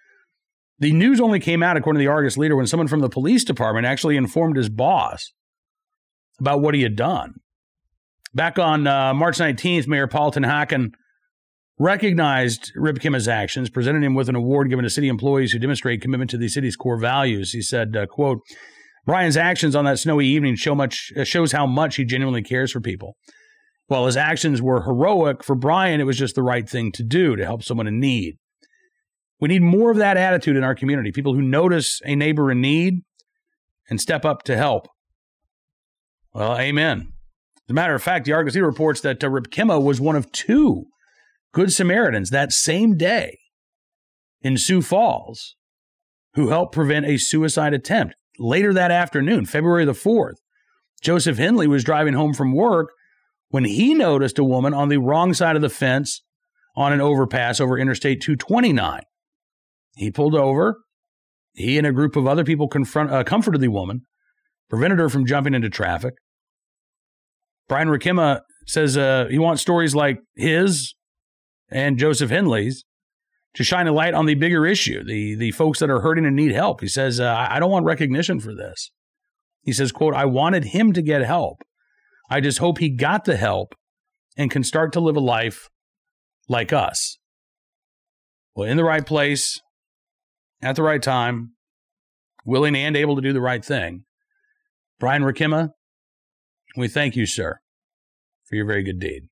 The 0.79 0.93
news 0.93 1.19
only 1.19 1.39
came 1.39 1.61
out, 1.61 1.75
according 1.75 1.99
to 1.99 2.03
the 2.03 2.11
Argus 2.11 2.37
leader, 2.37 2.55
when 2.55 2.67
someone 2.67 2.87
from 2.87 3.01
the 3.01 3.09
police 3.09 3.43
department 3.43 3.85
actually 3.85 4.15
informed 4.15 4.55
his 4.55 4.69
boss 4.69 5.31
about 6.39 6.61
what 6.61 6.73
he 6.73 6.83
had 6.83 6.95
done. 6.95 7.33
Back 8.33 8.59
on 8.59 8.87
uh, 8.87 9.13
March 9.13 9.37
19th, 9.37 9.87
Mayor 9.87 10.07
Paul 10.07 10.31
TenHaken 10.31 10.91
recognized 11.79 12.71
Ripkema's 12.77 13.27
actions, 13.27 13.69
presented 13.69 14.03
him 14.03 14.13
with 14.13 14.29
an 14.29 14.35
award 14.35 14.69
given 14.69 14.83
to 14.83 14.89
city 14.89 15.07
employees 15.07 15.51
who 15.51 15.59
demonstrate 15.59 16.01
commitment 16.01 16.29
to 16.31 16.37
the 16.37 16.47
city's 16.47 16.75
core 16.75 16.97
values. 16.99 17.51
He 17.51 17.61
said, 17.61 17.95
uh, 17.95 18.05
quote, 18.05 18.39
Brian's 19.09 19.37
actions 19.37 19.75
on 19.75 19.85
that 19.85 19.97
snowy 19.97 20.27
evening 20.27 20.55
show 20.55 20.75
much 20.75 21.11
uh, 21.17 21.23
shows 21.23 21.51
how 21.51 21.65
much 21.65 21.95
he 21.95 22.05
genuinely 22.05 22.43
cares 22.43 22.71
for 22.71 22.79
people. 22.79 23.17
While 23.87 24.05
his 24.05 24.15
actions 24.15 24.61
were 24.61 24.83
heroic, 24.83 25.43
for 25.43 25.55
Brian, 25.55 25.99
it 25.99 26.03
was 26.03 26.15
just 26.15 26.35
the 26.35 26.43
right 26.43 26.69
thing 26.69 26.91
to 26.91 27.01
do 27.01 27.35
to 27.35 27.43
help 27.43 27.63
someone 27.63 27.87
in 27.87 27.99
need. 27.99 28.35
We 29.39 29.47
need 29.47 29.63
more 29.63 29.89
of 29.89 29.97
that 29.97 30.15
attitude 30.15 30.55
in 30.55 30.63
our 30.63 30.75
community 30.75 31.11
people 31.11 31.33
who 31.33 31.41
notice 31.41 32.01
a 32.05 32.15
neighbor 32.15 32.51
in 32.51 32.61
need 32.61 32.99
and 33.89 33.99
step 33.99 34.25
up 34.25 34.43
to 34.43 34.55
help. 34.55 34.87
Well, 36.31 36.55
amen. 36.59 37.11
As 37.65 37.71
a 37.71 37.73
matter 37.73 37.95
of 37.95 38.03
fact, 38.03 38.25
the 38.25 38.33
Argus 38.33 38.55
reports 38.55 39.01
that 39.01 39.23
uh, 39.23 39.27
Ripkema 39.27 39.83
was 39.83 39.99
one 39.99 40.17
of 40.17 40.31
two 40.31 40.85
Good 41.51 41.73
Samaritans 41.73 42.29
that 42.29 42.51
same 42.51 42.95
day 42.95 43.39
in 44.43 44.55
Sioux 44.55 44.83
Falls 44.83 45.55
who 46.35 46.49
helped 46.49 46.75
prevent 46.75 47.07
a 47.07 47.17
suicide 47.17 47.73
attempt 47.73 48.13
later 48.39 48.73
that 48.73 48.91
afternoon, 48.91 49.45
February 49.45 49.85
the 49.85 49.91
4th, 49.91 50.37
Joseph 51.01 51.37
Henley 51.37 51.67
was 51.67 51.83
driving 51.83 52.13
home 52.13 52.33
from 52.33 52.53
work 52.53 52.89
when 53.49 53.65
he 53.65 53.93
noticed 53.93 54.39
a 54.39 54.43
woman 54.43 54.73
on 54.73 54.89
the 54.89 54.97
wrong 54.97 55.33
side 55.33 55.55
of 55.55 55.61
the 55.61 55.69
fence 55.69 56.21
on 56.75 56.93
an 56.93 57.01
overpass 57.01 57.59
over 57.59 57.77
Interstate 57.77 58.21
229. 58.21 59.01
He 59.95 60.11
pulled 60.11 60.35
over. 60.35 60.79
He 61.53 61.77
and 61.77 61.85
a 61.85 61.91
group 61.91 62.15
of 62.15 62.27
other 62.27 62.43
people 62.43 62.67
confront, 62.67 63.11
uh, 63.11 63.23
comforted 63.23 63.59
the 63.59 63.67
woman, 63.67 64.03
prevented 64.69 64.99
her 64.99 65.09
from 65.09 65.25
jumping 65.25 65.53
into 65.53 65.69
traffic. 65.69 66.13
Brian 67.67 67.89
Ripkema 67.89 68.41
says 68.65 68.97
uh, 68.97 69.27
he 69.29 69.39
wants 69.39 69.61
stories 69.61 69.95
like 69.95 70.19
his 70.35 70.95
and 71.69 71.97
Joseph 71.97 72.29
Henley's 72.29 72.85
to 73.55 73.63
shine 73.63 73.87
a 73.87 73.91
light 73.91 74.13
on 74.13 74.25
the 74.25 74.35
bigger 74.35 74.65
issue, 74.65 75.03
the 75.03 75.35
the 75.35 75.51
folks 75.51 75.79
that 75.79 75.89
are 75.89 76.01
hurting 76.01 76.25
and 76.25 76.35
need 76.35 76.51
help. 76.51 76.81
He 76.81 76.87
says, 76.87 77.19
uh, 77.19 77.47
I 77.49 77.59
don't 77.59 77.71
want 77.71 77.85
recognition 77.85 78.39
for 78.39 78.53
this. 78.53 78.91
He 79.61 79.73
says, 79.73 79.91
quote, 79.91 80.13
I 80.13 80.25
wanted 80.25 80.65
him 80.65 80.93
to 80.93 81.01
get 81.01 81.21
help. 81.21 81.63
I 82.29 82.41
just 82.41 82.59
hope 82.59 82.77
he 82.77 82.89
got 82.89 83.25
the 83.25 83.37
help 83.37 83.75
and 84.37 84.51
can 84.51 84.63
start 84.63 84.93
to 84.93 84.99
live 84.99 85.17
a 85.17 85.21
life 85.21 85.69
like 86.47 86.71
us. 86.71 87.17
Well, 88.55 88.69
in 88.69 88.77
the 88.77 88.83
right 88.83 89.05
place, 89.05 89.59
at 90.61 90.75
the 90.75 90.83
right 90.83 91.01
time, 91.01 91.53
willing 92.45 92.75
and 92.75 92.95
able 92.95 93.15
to 93.15 93.21
do 93.21 93.33
the 93.33 93.41
right 93.41 93.63
thing. 93.63 94.05
Brian 94.99 95.23
Ripkema, 95.23 95.69
we 96.75 96.87
thank 96.87 97.15
you, 97.15 97.25
sir, 97.25 97.59
for 98.45 98.55
your 98.55 98.65
very 98.65 98.83
good 98.83 98.99
deed. 98.99 99.23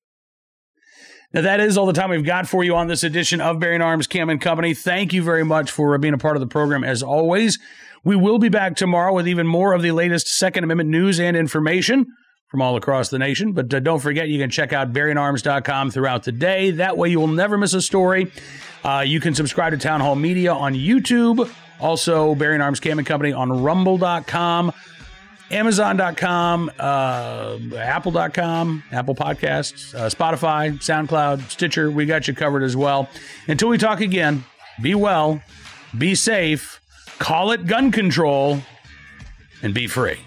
Now, 1.34 1.42
that 1.42 1.60
is 1.60 1.76
all 1.76 1.84
the 1.84 1.92
time 1.92 2.08
we've 2.08 2.24
got 2.24 2.48
for 2.48 2.64
you 2.64 2.74
on 2.74 2.86
this 2.86 3.04
edition 3.04 3.40
of 3.40 3.60
Bearing 3.60 3.82
Arms 3.82 4.06
Cam 4.06 4.30
and 4.30 4.40
Company. 4.40 4.72
Thank 4.72 5.12
you 5.12 5.22
very 5.22 5.44
much 5.44 5.70
for 5.70 5.96
being 5.98 6.14
a 6.14 6.18
part 6.18 6.36
of 6.36 6.40
the 6.40 6.46
program 6.46 6.84
as 6.84 7.02
always. 7.02 7.58
We 8.02 8.16
will 8.16 8.38
be 8.38 8.48
back 8.48 8.76
tomorrow 8.76 9.12
with 9.12 9.28
even 9.28 9.46
more 9.46 9.74
of 9.74 9.82
the 9.82 9.92
latest 9.92 10.28
Second 10.28 10.64
Amendment 10.64 10.88
news 10.88 11.20
and 11.20 11.36
information 11.36 12.06
from 12.50 12.62
all 12.62 12.76
across 12.76 13.10
the 13.10 13.18
nation. 13.18 13.52
But 13.52 13.72
uh, 13.74 13.80
don't 13.80 13.98
forget, 13.98 14.28
you 14.28 14.38
can 14.38 14.48
check 14.48 14.72
out 14.72 14.92
bearingarms.com 14.94 15.90
throughout 15.90 16.22
the 16.22 16.32
day. 16.32 16.70
That 16.70 16.96
way, 16.96 17.10
you 17.10 17.20
will 17.20 17.26
never 17.26 17.58
miss 17.58 17.74
a 17.74 17.82
story. 17.82 18.32
Uh, 18.82 19.04
you 19.06 19.20
can 19.20 19.34
subscribe 19.34 19.72
to 19.72 19.78
Townhall 19.78 20.14
Media 20.14 20.54
on 20.54 20.72
YouTube. 20.74 21.52
Also, 21.78 22.34
Bearing 22.34 22.62
Arms 22.62 22.80
Cam 22.80 22.98
and 22.98 23.06
Company 23.06 23.32
on 23.32 23.62
rumble.com. 23.62 24.72
Amazon.com, 25.50 26.70
uh, 26.78 27.58
Apple.com, 27.76 28.84
Apple 28.92 29.14
Podcasts, 29.14 29.94
uh, 29.94 30.10
Spotify, 30.10 30.72
SoundCloud, 30.78 31.50
Stitcher. 31.50 31.90
We 31.90 32.06
got 32.06 32.28
you 32.28 32.34
covered 32.34 32.62
as 32.62 32.76
well. 32.76 33.08
Until 33.46 33.68
we 33.68 33.78
talk 33.78 34.00
again, 34.00 34.44
be 34.80 34.94
well, 34.94 35.42
be 35.96 36.14
safe, 36.14 36.80
call 37.18 37.52
it 37.52 37.66
gun 37.66 37.90
control, 37.90 38.60
and 39.62 39.72
be 39.72 39.86
free. 39.86 40.18